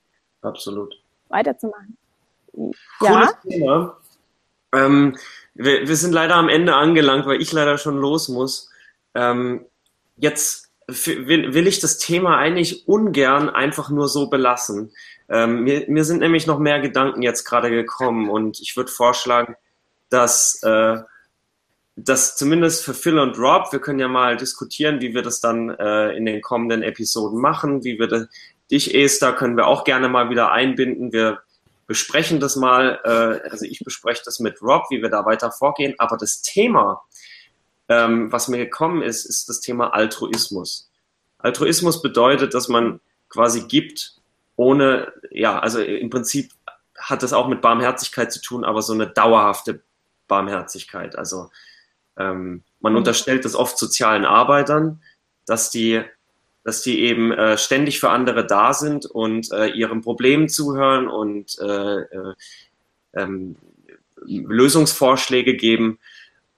Absolut. 0.42 1.00
weiterzumachen. 1.28 1.96
Ja. 2.52 2.72
Cooles 2.98 3.36
Thema. 3.42 3.96
Ähm, 4.72 5.16
wir, 5.58 5.88
wir 5.88 5.96
sind 5.96 6.12
leider 6.12 6.36
am 6.36 6.48
Ende 6.48 6.74
angelangt, 6.74 7.26
weil 7.26 7.42
ich 7.42 7.52
leider 7.52 7.78
schon 7.78 7.98
los 7.98 8.28
muss. 8.28 8.70
ähm, 9.14 9.66
jetzt 10.16 10.70
will, 10.86 11.66
ich 11.66 11.80
das 11.80 11.98
Thema 11.98 12.38
eigentlich 12.38 12.88
ungern 12.88 13.50
einfach 13.50 13.90
nur 13.90 14.08
so 14.08 14.28
belassen. 14.28 14.92
Ähm, 15.28 15.64
mir, 15.64 15.84
mir 15.88 16.04
sind 16.04 16.20
nämlich 16.20 16.46
noch 16.46 16.58
mehr 16.58 16.80
Gedanken 16.80 17.20
jetzt 17.20 17.44
gerade 17.44 17.70
gekommen 17.70 18.30
und 18.30 18.60
ich 18.60 18.76
würde 18.76 18.90
vorschlagen, 18.90 19.56
dass, 20.08 20.62
äh, 20.62 20.96
dass 21.96 22.36
zumindest 22.36 22.84
für 22.84 22.94
Phil 22.94 23.18
und 23.18 23.38
Rob, 23.38 23.70
wir 23.72 23.80
können 23.80 23.98
ja 23.98 24.08
mal 24.08 24.38
diskutieren, 24.38 25.02
wie 25.02 25.14
wir 25.14 25.22
das 25.22 25.40
dann 25.40 25.68
äh, 25.70 26.12
in 26.12 26.24
den 26.24 26.40
kommenden 26.40 26.82
Episoden 26.82 27.38
machen, 27.38 27.84
wie 27.84 27.98
wir 27.98 28.06
das, 28.06 28.28
dich, 28.70 28.94
Esther, 28.94 29.34
können 29.34 29.56
wir 29.56 29.66
auch 29.66 29.84
gerne 29.84 30.08
mal 30.08 30.30
wieder 30.30 30.52
einbinden. 30.52 31.12
Wir 31.12 31.40
besprechen 31.88 32.38
das 32.38 32.54
mal, 32.54 33.00
äh, 33.02 33.48
also 33.48 33.64
ich 33.64 33.80
bespreche 33.82 34.22
das 34.24 34.38
mit 34.38 34.62
Rob, 34.62 34.84
wie 34.90 35.02
wir 35.02 35.08
da 35.08 35.24
weiter 35.24 35.50
vorgehen, 35.50 35.94
aber 35.98 36.16
das 36.16 36.42
Thema, 36.42 37.02
ähm, 37.88 38.30
was 38.30 38.46
mir 38.46 38.58
gekommen 38.58 39.02
ist, 39.02 39.24
ist 39.24 39.48
das 39.48 39.60
Thema 39.60 39.94
Altruismus. 39.94 40.90
Altruismus 41.38 42.02
bedeutet, 42.02 42.52
dass 42.52 42.68
man 42.68 43.00
quasi 43.30 43.62
gibt, 43.62 44.16
ohne, 44.54 45.12
ja, 45.30 45.58
also 45.58 45.80
im 45.80 46.10
Prinzip 46.10 46.52
hat 46.98 47.22
das 47.22 47.32
auch 47.32 47.48
mit 47.48 47.62
Barmherzigkeit 47.62 48.32
zu 48.32 48.42
tun, 48.42 48.64
aber 48.64 48.82
so 48.82 48.92
eine 48.92 49.06
dauerhafte 49.06 49.82
Barmherzigkeit. 50.26 51.16
Also 51.16 51.50
ähm, 52.18 52.64
man 52.80 52.92
mhm. 52.92 52.98
unterstellt 52.98 53.46
das 53.46 53.54
oft 53.54 53.78
sozialen 53.78 54.26
Arbeitern, 54.26 55.00
dass 55.46 55.70
die, 55.70 56.02
dass 56.68 56.82
die 56.82 57.00
eben 57.00 57.32
äh, 57.32 57.56
ständig 57.56 57.98
für 57.98 58.10
andere 58.10 58.46
da 58.46 58.74
sind 58.74 59.06
und 59.06 59.50
äh, 59.52 59.68
ihren 59.68 60.02
Problemen 60.02 60.50
zuhören 60.50 61.08
und 61.08 61.58
äh, 61.60 62.00
äh, 62.00 62.34
ähm, 63.14 63.56
Lösungsvorschläge 64.26 65.56
geben. 65.56 65.98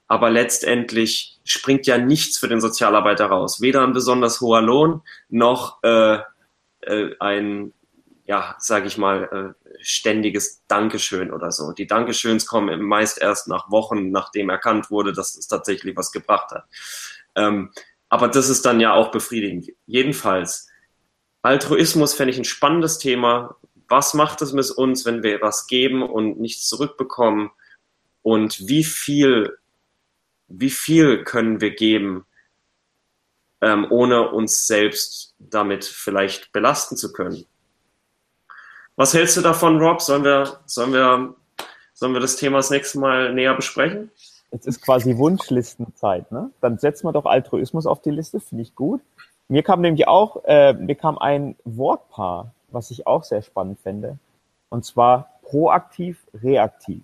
Aber 0.09 0.29
letztendlich 0.29 1.39
springt 1.45 1.87
ja 1.87 1.97
nichts 1.97 2.39
für 2.39 2.49
den 2.49 2.61
Sozialarbeiter 2.61 3.27
raus. 3.27 3.61
Weder 3.61 3.85
ein 3.85 3.93
besonders 3.93 4.41
hoher 4.41 4.63
Lohn 4.63 5.03
noch 5.29 5.81
äh, 5.85 6.19
äh, 6.81 7.15
ein, 7.21 7.73
ja, 8.25 8.57
sage 8.59 8.89
ich 8.89 8.99
mal, 8.99 9.55
ständiges 9.81 10.65
Dankeschön 10.67 11.33
oder 11.33 11.53
so. 11.53 11.71
Die 11.71 11.87
Dankeschöns 11.87 12.47
kommen 12.47 12.83
meist 12.83 13.23
erst 13.23 13.47
nach 13.47 13.71
Wochen, 13.71 14.11
nachdem 14.11 14.51
erkannt 14.51 14.91
wurde, 14.91 15.13
dass 15.13 15.37
es 15.37 15.47
tatsächlich 15.47 15.97
was 15.97 16.11
gebracht 16.11 16.51
hat. 16.51 16.65
Ähm, 17.37 17.71
aber 18.11 18.29
das 18.29 18.49
ist 18.51 18.67
dann 18.67 18.81
ja 18.81 18.93
auch 18.93 19.13
befriedigend. 19.13 19.73
Jedenfalls, 19.87 20.69
Altruismus 21.43 22.13
fände 22.13 22.33
ich 22.33 22.39
ein 22.39 22.45
spannendes 22.45 22.99
Thema. 22.99 23.57
Was 23.89 24.15
macht 24.15 24.43
es 24.43 24.53
mit 24.53 24.71
uns, 24.73 25.07
wenn 25.07 25.23
wir 25.23 25.41
was 25.41 25.67
geben 25.69 26.03
und 26.03 26.39
nichts 26.39 26.69
zurückbekommen? 26.69 27.51
Und 28.23 28.69
wie 28.69 28.85
viel, 28.85 29.57
wie 30.49 30.71
viel 30.71 31.25
können 31.25 31.61
wir 31.61 31.71
geben, 31.71 32.27
ähm, 33.63 33.87
ohne 33.91 34.31
uns 34.31 34.67
selbst 34.67 35.35
damit 35.39 35.85
vielleicht 35.85 36.53
belasten 36.53 36.97
zu 36.97 37.13
können? 37.13 37.47
Was 38.97 39.15
hältst 39.15 39.37
du 39.37 39.41
davon, 39.41 39.81
Rob? 39.81 40.03
Sollen 40.03 40.25
wir, 40.25 40.61
sollen 40.67 40.93
wir, 40.93 41.35
sollen 41.95 42.13
wir 42.13 42.21
das 42.21 42.37
Thema 42.37 42.59
das 42.59 42.71
nächste 42.71 42.99
Mal 42.99 43.33
näher 43.33 43.55
besprechen? 43.55 44.11
Es 44.51 44.67
ist 44.67 44.83
quasi 44.83 45.17
Wunschlistenzeit, 45.17 46.31
ne? 46.33 46.51
Dann 46.61 46.79
setzen 46.79 47.07
wir 47.07 47.13
doch 47.13 47.27
Altruismus 47.27 47.87
auf 47.87 48.03
die 48.03 48.11
Liste, 48.11 48.41
finde 48.41 48.63
ich 48.63 48.75
gut. 48.75 49.01
Mir 49.49 49.63
kam 49.63 49.81
nämlich 49.81 50.09
auch, 50.09 50.45
äh, 50.45 50.73
mir 50.75 50.95
kam 50.95 51.19
ein 51.19 51.57
Wortpaar, 51.65 52.53
was 52.69 52.91
ich 52.91 53.07
auch 53.07 53.25
sehr 53.25 53.43
spannend 53.43 53.81
fände. 53.81 54.19
Und 54.69 54.85
zwar 54.85 55.41
proaktiv, 55.43 56.25
reaktiv. 56.35 57.03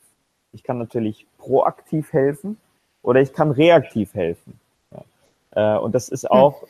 Ich 0.53 0.63
kann 0.63 0.79
natürlich 0.79 1.27
proaktiv 1.39 2.13
helfen 2.13 2.57
oder 3.03 3.21
ich 3.21 3.33
kann 3.33 3.51
reaktiv 3.51 4.15
helfen. 4.15 4.59
Ja. 4.93 5.77
Äh, 5.77 5.79
und 5.79 5.95
das 5.95 6.09
ist 6.09 6.25
hm. 6.25 6.31
auch 6.31 6.63
hm. 6.63 6.69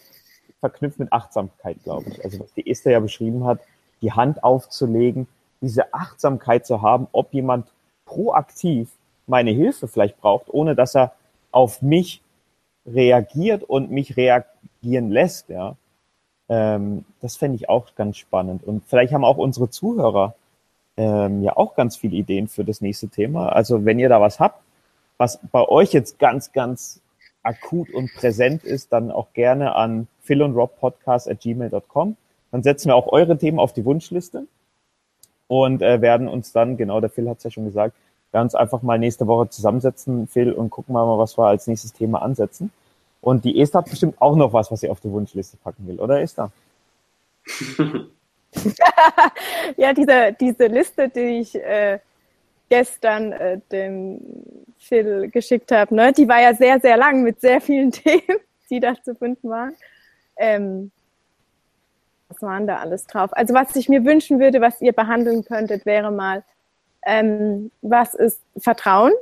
verknüpft 0.60 0.98
mit 0.98 1.12
Achtsamkeit, 1.12 1.82
glaube 1.84 2.08
ich. 2.08 2.24
Also 2.24 2.40
was 2.40 2.52
die 2.54 2.70
Esther 2.70 2.92
ja 2.92 3.00
beschrieben 3.00 3.44
hat, 3.44 3.60
die 4.00 4.12
Hand 4.12 4.42
aufzulegen, 4.44 5.28
diese 5.60 5.92
Achtsamkeit 5.94 6.66
zu 6.66 6.82
haben, 6.82 7.06
ob 7.12 7.32
jemand 7.32 7.70
proaktiv 8.04 8.90
meine 9.26 9.50
Hilfe 9.50 9.88
vielleicht 9.88 10.20
braucht, 10.20 10.46
ohne 10.48 10.74
dass 10.74 10.94
er 10.94 11.12
auf 11.50 11.82
mich 11.82 12.22
reagiert 12.86 13.64
und 13.64 13.90
mich 13.90 14.16
reagieren 14.16 15.10
lässt, 15.10 15.48
ja. 15.48 15.76
Ähm, 16.48 17.04
das 17.20 17.36
fände 17.36 17.56
ich 17.56 17.68
auch 17.68 17.94
ganz 17.96 18.18
spannend. 18.18 18.62
Und 18.62 18.84
vielleicht 18.86 19.12
haben 19.12 19.24
auch 19.24 19.36
unsere 19.36 19.68
Zuhörer 19.68 20.34
ähm, 20.96 21.42
ja 21.42 21.56
auch 21.56 21.74
ganz 21.74 21.96
viele 21.96 22.16
Ideen 22.16 22.46
für 22.46 22.64
das 22.64 22.80
nächste 22.80 23.08
Thema. 23.08 23.48
Also 23.48 23.84
wenn 23.84 23.98
ihr 23.98 24.08
da 24.08 24.20
was 24.20 24.38
habt, 24.38 24.62
was 25.18 25.40
bei 25.50 25.66
euch 25.66 25.92
jetzt 25.92 26.18
ganz, 26.18 26.52
ganz 26.52 27.00
akut 27.42 27.92
und 27.92 28.12
präsent 28.14 28.64
ist, 28.64 28.92
dann 28.92 29.10
auch 29.10 29.32
gerne 29.32 29.74
an 29.74 30.08
phil 30.20 30.42
und 30.42 30.54
rob 30.54 30.78
podcast 30.78 31.28
at 31.28 31.40
gmail.com. 31.40 32.16
Dann 32.50 32.62
setzen 32.62 32.88
wir 32.88 32.96
auch 32.96 33.08
eure 33.08 33.36
Themen 33.38 33.58
auf 33.58 33.72
die 33.72 33.84
Wunschliste 33.84 34.46
und 35.48 35.82
äh, 35.82 36.00
werden 36.00 36.28
uns 36.28 36.52
dann, 36.52 36.76
genau, 36.76 37.00
der 37.00 37.10
Phil 37.10 37.28
hat 37.28 37.38
es 37.38 37.44
ja 37.44 37.50
schon 37.50 37.64
gesagt, 37.64 37.96
ganz 38.36 38.54
einfach 38.54 38.82
mal 38.82 38.98
nächste 38.98 39.26
Woche 39.26 39.48
zusammensetzen, 39.48 40.28
Phil, 40.28 40.52
und 40.52 40.68
gucken 40.68 40.94
wir 40.94 41.06
mal, 41.06 41.16
was 41.16 41.38
wir 41.38 41.46
als 41.46 41.66
nächstes 41.66 41.94
Thema 41.94 42.20
ansetzen. 42.20 42.70
Und 43.22 43.46
die 43.46 43.58
Esther 43.58 43.78
hat 43.78 43.88
bestimmt 43.88 44.20
auch 44.20 44.36
noch 44.36 44.52
was, 44.52 44.70
was 44.70 44.80
sie 44.80 44.90
auf 44.90 45.00
die 45.00 45.10
Wunschliste 45.10 45.56
packen 45.56 45.86
will, 45.86 45.98
oder 45.98 46.20
Esther? 46.20 46.50
ja, 49.78 49.94
diese, 49.94 50.36
diese 50.38 50.66
Liste, 50.66 51.08
die 51.08 51.40
ich 51.40 51.54
äh, 51.54 51.98
gestern 52.68 53.32
äh, 53.32 53.58
dem 53.72 54.20
Phil 54.78 55.30
geschickt 55.30 55.72
habe, 55.72 55.94
ne, 55.94 56.12
die 56.12 56.28
war 56.28 56.42
ja 56.42 56.52
sehr, 56.52 56.78
sehr 56.78 56.98
lang 56.98 57.22
mit 57.22 57.40
sehr 57.40 57.62
vielen 57.62 57.90
Themen, 58.04 58.38
die 58.68 58.80
da 58.80 59.02
zu 59.02 59.14
finden 59.14 59.48
waren. 59.48 59.74
Ähm, 60.36 60.90
was 62.28 62.42
waren 62.42 62.66
da 62.66 62.80
alles 62.80 63.06
drauf? 63.06 63.30
Also 63.32 63.54
was 63.54 63.74
ich 63.76 63.88
mir 63.88 64.04
wünschen 64.04 64.40
würde, 64.40 64.60
was 64.60 64.82
ihr 64.82 64.92
behandeln 64.92 65.42
könntet, 65.42 65.86
wäre 65.86 66.10
mal, 66.10 66.44
ähm, 67.06 67.70
was 67.80 68.14
ist 68.14 68.42
Vertrauen? 68.58 69.12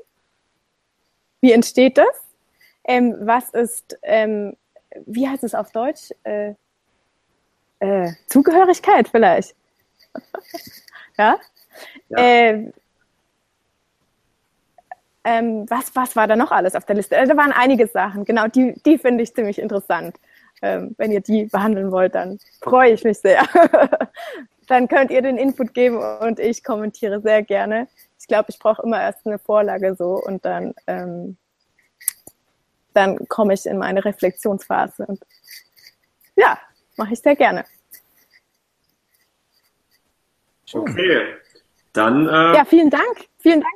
Wie 1.40 1.52
entsteht 1.52 1.98
das? 1.98 2.24
Ähm, 2.84 3.14
was 3.20 3.50
ist, 3.50 3.98
ähm, 4.02 4.56
wie 5.06 5.28
heißt 5.28 5.44
es 5.44 5.54
auf 5.54 5.70
Deutsch? 5.70 6.10
Äh, 6.24 6.54
äh, 7.78 8.10
Zugehörigkeit 8.26 9.08
vielleicht. 9.08 9.54
ja? 11.18 11.36
ja. 12.08 12.18
Äh, 12.18 12.72
ähm, 15.26 15.70
was, 15.70 15.94
was 15.94 16.16
war 16.16 16.26
da 16.26 16.36
noch 16.36 16.50
alles 16.50 16.74
auf 16.74 16.84
der 16.84 16.96
Liste? 16.96 17.16
Äh, 17.16 17.26
da 17.26 17.36
waren 17.36 17.52
einige 17.52 17.86
Sachen, 17.86 18.24
genau, 18.24 18.48
die, 18.48 18.74
die 18.84 18.98
finde 18.98 19.22
ich 19.22 19.34
ziemlich 19.34 19.58
interessant 19.58 20.16
ähm, 20.64 20.94
wenn 20.96 21.12
ihr 21.12 21.20
die 21.20 21.44
behandeln 21.44 21.92
wollt, 21.92 22.14
dann 22.14 22.38
freue 22.60 22.92
ich 22.92 23.04
mich 23.04 23.18
sehr. 23.18 23.42
dann 24.66 24.88
könnt 24.88 25.10
ihr 25.10 25.22
den 25.22 25.38
Input 25.38 25.74
geben 25.74 25.98
und 26.20 26.38
ich 26.38 26.64
kommentiere 26.64 27.20
sehr 27.20 27.42
gerne. 27.42 27.88
Ich 28.18 28.26
glaube, 28.26 28.46
ich 28.48 28.58
brauche 28.58 28.82
immer 28.82 29.00
erst 29.00 29.26
eine 29.26 29.38
Vorlage 29.38 29.94
so 29.94 30.14
und 30.14 30.44
dann, 30.44 30.74
ähm, 30.86 31.36
dann 32.92 33.28
komme 33.28 33.54
ich 33.54 33.66
in 33.66 33.78
meine 33.78 34.04
Reflexionsphase. 34.04 35.06
Und 35.06 35.20
ja, 36.36 36.58
mache 36.96 37.12
ich 37.12 37.20
sehr 37.20 37.36
gerne. 37.36 37.64
Okay, 40.72 41.34
dann. 41.92 42.26
Äh, 42.26 42.56
ja, 42.56 42.64
vielen 42.64 42.90
Dank. 42.90 43.28
Vielen 43.38 43.60
Dank. 43.60 43.74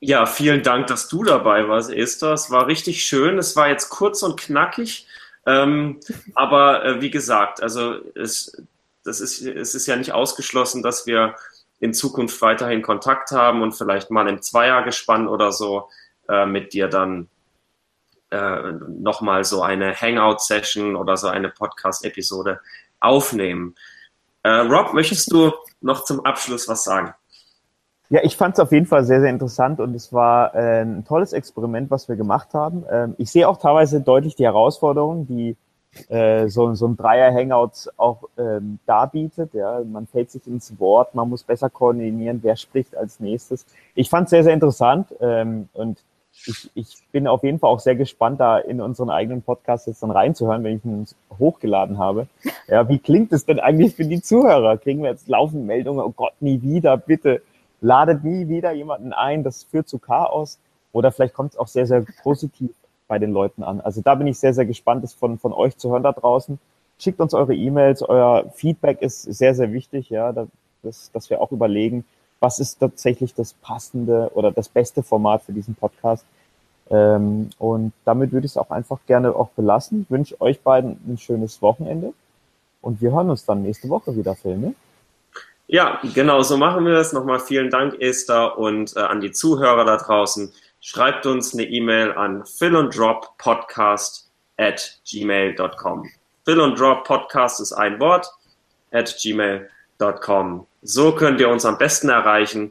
Ja, 0.00 0.26
vielen 0.26 0.62
Dank, 0.62 0.86
dass 0.88 1.08
du 1.08 1.24
dabei 1.24 1.66
warst, 1.66 1.90
Esther. 1.90 2.32
Es 2.32 2.50
war 2.50 2.66
richtig 2.66 3.04
schön. 3.04 3.38
Es 3.38 3.56
war 3.56 3.68
jetzt 3.68 3.88
kurz 3.88 4.22
und 4.22 4.38
knackig. 4.38 5.06
Ähm, 5.46 6.00
aber 6.34 6.84
äh, 6.84 7.00
wie 7.00 7.10
gesagt, 7.10 7.62
also 7.62 7.96
es, 8.14 8.62
das 9.04 9.20
ist, 9.20 9.42
es 9.42 9.74
ist 9.74 9.86
ja 9.86 9.96
nicht 9.96 10.12
ausgeschlossen, 10.12 10.82
dass 10.82 11.06
wir 11.06 11.34
in 11.80 11.92
Zukunft 11.92 12.40
weiterhin 12.40 12.82
Kontakt 12.82 13.30
haben 13.30 13.62
und 13.62 13.72
vielleicht 13.72 14.10
mal 14.10 14.28
im 14.28 14.40
Zweiergespann 14.40 15.28
oder 15.28 15.52
so 15.52 15.88
äh, 16.28 16.46
mit 16.46 16.72
dir 16.72 16.88
dann 16.88 17.28
äh, 18.30 18.72
nochmal 18.88 19.44
so 19.44 19.62
eine 19.62 19.94
Hangout-Session 19.94 20.96
oder 20.96 21.16
so 21.16 21.28
eine 21.28 21.50
Podcast-Episode 21.50 22.60
aufnehmen. 23.00 23.74
Äh, 24.42 24.50
Rob, 24.50 24.94
möchtest 24.94 25.32
du 25.32 25.52
noch 25.80 26.04
zum 26.04 26.24
Abschluss 26.24 26.68
was 26.68 26.84
sagen? 26.84 27.14
Ja, 28.10 28.20
ich 28.22 28.36
fand 28.36 28.54
es 28.54 28.60
auf 28.60 28.72
jeden 28.72 28.86
Fall 28.86 29.04
sehr, 29.04 29.20
sehr 29.20 29.30
interessant 29.30 29.80
und 29.80 29.94
es 29.94 30.12
war 30.12 30.54
äh, 30.54 30.82
ein 30.82 31.04
tolles 31.04 31.32
Experiment, 31.32 31.90
was 31.90 32.08
wir 32.08 32.16
gemacht 32.16 32.54
haben. 32.54 32.84
Ähm, 32.90 33.14
ich 33.18 33.30
sehe 33.30 33.48
auch 33.48 33.56
teilweise 33.56 34.00
deutlich 34.00 34.36
die 34.36 34.44
Herausforderungen, 34.44 35.26
die 35.26 35.56
äh, 36.08 36.48
so, 36.48 36.74
so 36.74 36.86
ein 36.86 36.96
Dreier-Hangout 36.96 37.90
auch 37.96 38.24
ähm, 38.38 38.78
darbietet. 38.86 39.54
Ja, 39.54 39.82
man 39.84 40.06
fällt 40.06 40.30
sich 40.30 40.46
ins 40.46 40.78
Wort, 40.78 41.14
man 41.14 41.28
muss 41.28 41.42
besser 41.42 41.70
koordinieren, 41.70 42.40
wer 42.42 42.56
spricht 42.56 42.96
als 42.96 43.20
nächstes. 43.20 43.66
Ich 43.94 44.10
fand 44.10 44.24
es 44.24 44.30
sehr, 44.30 44.44
sehr 44.44 44.54
interessant 44.54 45.14
ähm, 45.20 45.68
und 45.72 45.98
ich, 46.46 46.70
ich 46.74 46.96
bin 47.12 47.26
auf 47.28 47.44
jeden 47.44 47.58
Fall 47.58 47.70
auch 47.70 47.80
sehr 47.80 47.94
gespannt, 47.94 48.40
da 48.40 48.58
in 48.58 48.80
unseren 48.80 49.08
eigenen 49.08 49.42
Podcast 49.42 49.86
jetzt 49.86 50.02
dann 50.02 50.10
reinzuhören, 50.10 50.64
wenn 50.64 50.76
ich 50.76 50.84
ihn 50.84 51.06
hochgeladen 51.38 51.98
habe. 51.98 52.26
Ja, 52.66 52.88
wie 52.88 52.98
klingt 52.98 53.30
es 53.34 53.44
denn 53.44 53.60
eigentlich 53.60 53.94
für 53.94 54.06
die 54.06 54.22
Zuhörer? 54.22 54.78
Kriegen 54.78 55.02
wir 55.02 55.10
jetzt 55.10 55.28
laufend 55.28 55.66
Meldungen, 55.66 56.00
oh 56.00 56.14
Gott, 56.16 56.32
nie 56.40 56.62
wieder, 56.62 56.96
bitte 56.96 57.42
ladet 57.82 58.24
nie 58.24 58.48
wieder 58.48 58.72
jemanden 58.72 59.12
ein, 59.12 59.44
das 59.44 59.64
führt 59.64 59.86
zu 59.86 59.98
Chaos. 59.98 60.58
Oder 60.92 61.12
vielleicht 61.12 61.34
kommt 61.34 61.52
es 61.52 61.58
auch 61.58 61.66
sehr, 61.66 61.86
sehr 61.86 62.06
positiv 62.22 62.70
bei 63.14 63.20
den 63.20 63.32
Leuten 63.32 63.62
an. 63.62 63.80
Also 63.80 64.00
da 64.00 64.16
bin 64.16 64.26
ich 64.26 64.40
sehr, 64.40 64.54
sehr 64.54 64.66
gespannt, 64.66 65.04
das 65.04 65.14
von, 65.14 65.38
von 65.38 65.52
euch 65.52 65.76
zu 65.76 65.92
hören 65.92 66.02
da 66.02 66.10
draußen. 66.10 66.58
Schickt 66.98 67.20
uns 67.20 67.32
eure 67.32 67.54
E-Mails, 67.54 68.02
euer 68.02 68.50
Feedback 68.56 69.02
ist 69.02 69.22
sehr, 69.22 69.54
sehr 69.54 69.72
wichtig, 69.72 70.10
ja, 70.10 70.32
dass, 70.32 71.12
dass 71.12 71.30
wir 71.30 71.40
auch 71.40 71.52
überlegen, 71.52 72.04
was 72.40 72.58
ist 72.58 72.80
tatsächlich 72.80 73.32
das 73.32 73.52
passende 73.52 74.32
oder 74.34 74.50
das 74.50 74.68
beste 74.68 75.04
Format 75.04 75.42
für 75.42 75.52
diesen 75.52 75.76
Podcast. 75.76 76.26
Ähm, 76.90 77.50
und 77.58 77.92
damit 78.04 78.32
würde 78.32 78.46
ich 78.46 78.52
es 78.52 78.56
auch 78.56 78.70
einfach 78.70 78.98
gerne 79.06 79.36
auch 79.36 79.50
belassen. 79.50 80.02
Ich 80.02 80.10
wünsche 80.10 80.40
euch 80.40 80.60
beiden 80.60 80.98
ein 81.06 81.16
schönes 81.16 81.62
Wochenende 81.62 82.14
und 82.82 83.00
wir 83.00 83.12
hören 83.12 83.30
uns 83.30 83.44
dann 83.44 83.62
nächste 83.62 83.88
Woche 83.88 84.16
wieder, 84.16 84.34
Phil, 84.34 84.56
ne? 84.56 84.74
Ja, 85.68 86.00
genau, 86.14 86.42
so 86.42 86.56
machen 86.56 86.84
wir 86.84 86.94
es. 86.94 87.12
Nochmal 87.12 87.38
vielen 87.38 87.70
Dank, 87.70 88.00
Esther, 88.00 88.58
und 88.58 88.96
äh, 88.96 89.00
an 89.00 89.20
die 89.20 89.30
Zuhörer 89.30 89.84
da 89.84 89.98
draußen. 89.98 90.52
Schreibt 90.86 91.24
uns 91.24 91.54
eine 91.54 91.64
E-Mail 91.64 92.12
an 92.12 92.44
philonddroppodcast 92.44 94.30
at 94.58 95.00
gmail.com. 95.10 96.10
Phil 96.44 96.60
und 96.60 96.78
Drop 96.78 97.04
Podcast 97.04 97.58
ist 97.58 97.72
ein 97.72 97.98
Wort 98.00 98.30
at 98.92 99.16
gmail.com. 99.18 100.66
So 100.82 101.14
könnt 101.14 101.40
ihr 101.40 101.48
uns 101.48 101.64
am 101.64 101.78
besten 101.78 102.10
erreichen, 102.10 102.70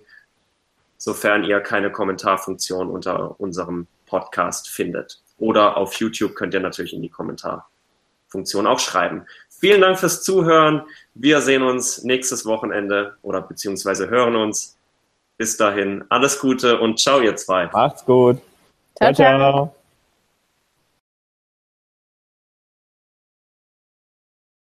sofern 0.97 1.43
ihr 1.43 1.59
keine 1.61 1.91
Kommentarfunktion 1.91 2.91
unter 2.91 3.39
unserem 3.39 3.87
Podcast 4.05 4.69
findet. 4.69 5.19
Oder 5.39 5.75
auf 5.75 5.95
YouTube 5.95 6.35
könnt 6.35 6.53
ihr 6.53 6.59
natürlich 6.59 6.93
in 6.93 7.01
die 7.01 7.09
Kommentarfunktion 7.09 8.67
auch 8.67 8.79
schreiben. 8.79 9.25
Vielen 9.49 9.81
Dank 9.81 9.97
fürs 9.97 10.21
Zuhören. 10.21 10.83
Wir 11.15 11.41
sehen 11.41 11.63
uns 11.63 12.03
nächstes 12.03 12.45
Wochenende 12.45 13.17
oder 13.23 13.41
beziehungsweise 13.41 14.07
hören 14.11 14.35
uns. 14.35 14.72
Bis 15.37 15.57
dahin, 15.57 16.03
alles 16.09 16.39
Gute 16.39 16.79
und 16.79 16.99
ciao, 16.99 17.19
ihr 17.19 17.35
zwei. 17.35 17.67
Macht's 17.67 18.05
gut. 18.05 18.37
Ciao, 18.95 19.13
ciao. 19.13 19.37
ciao. 19.37 19.75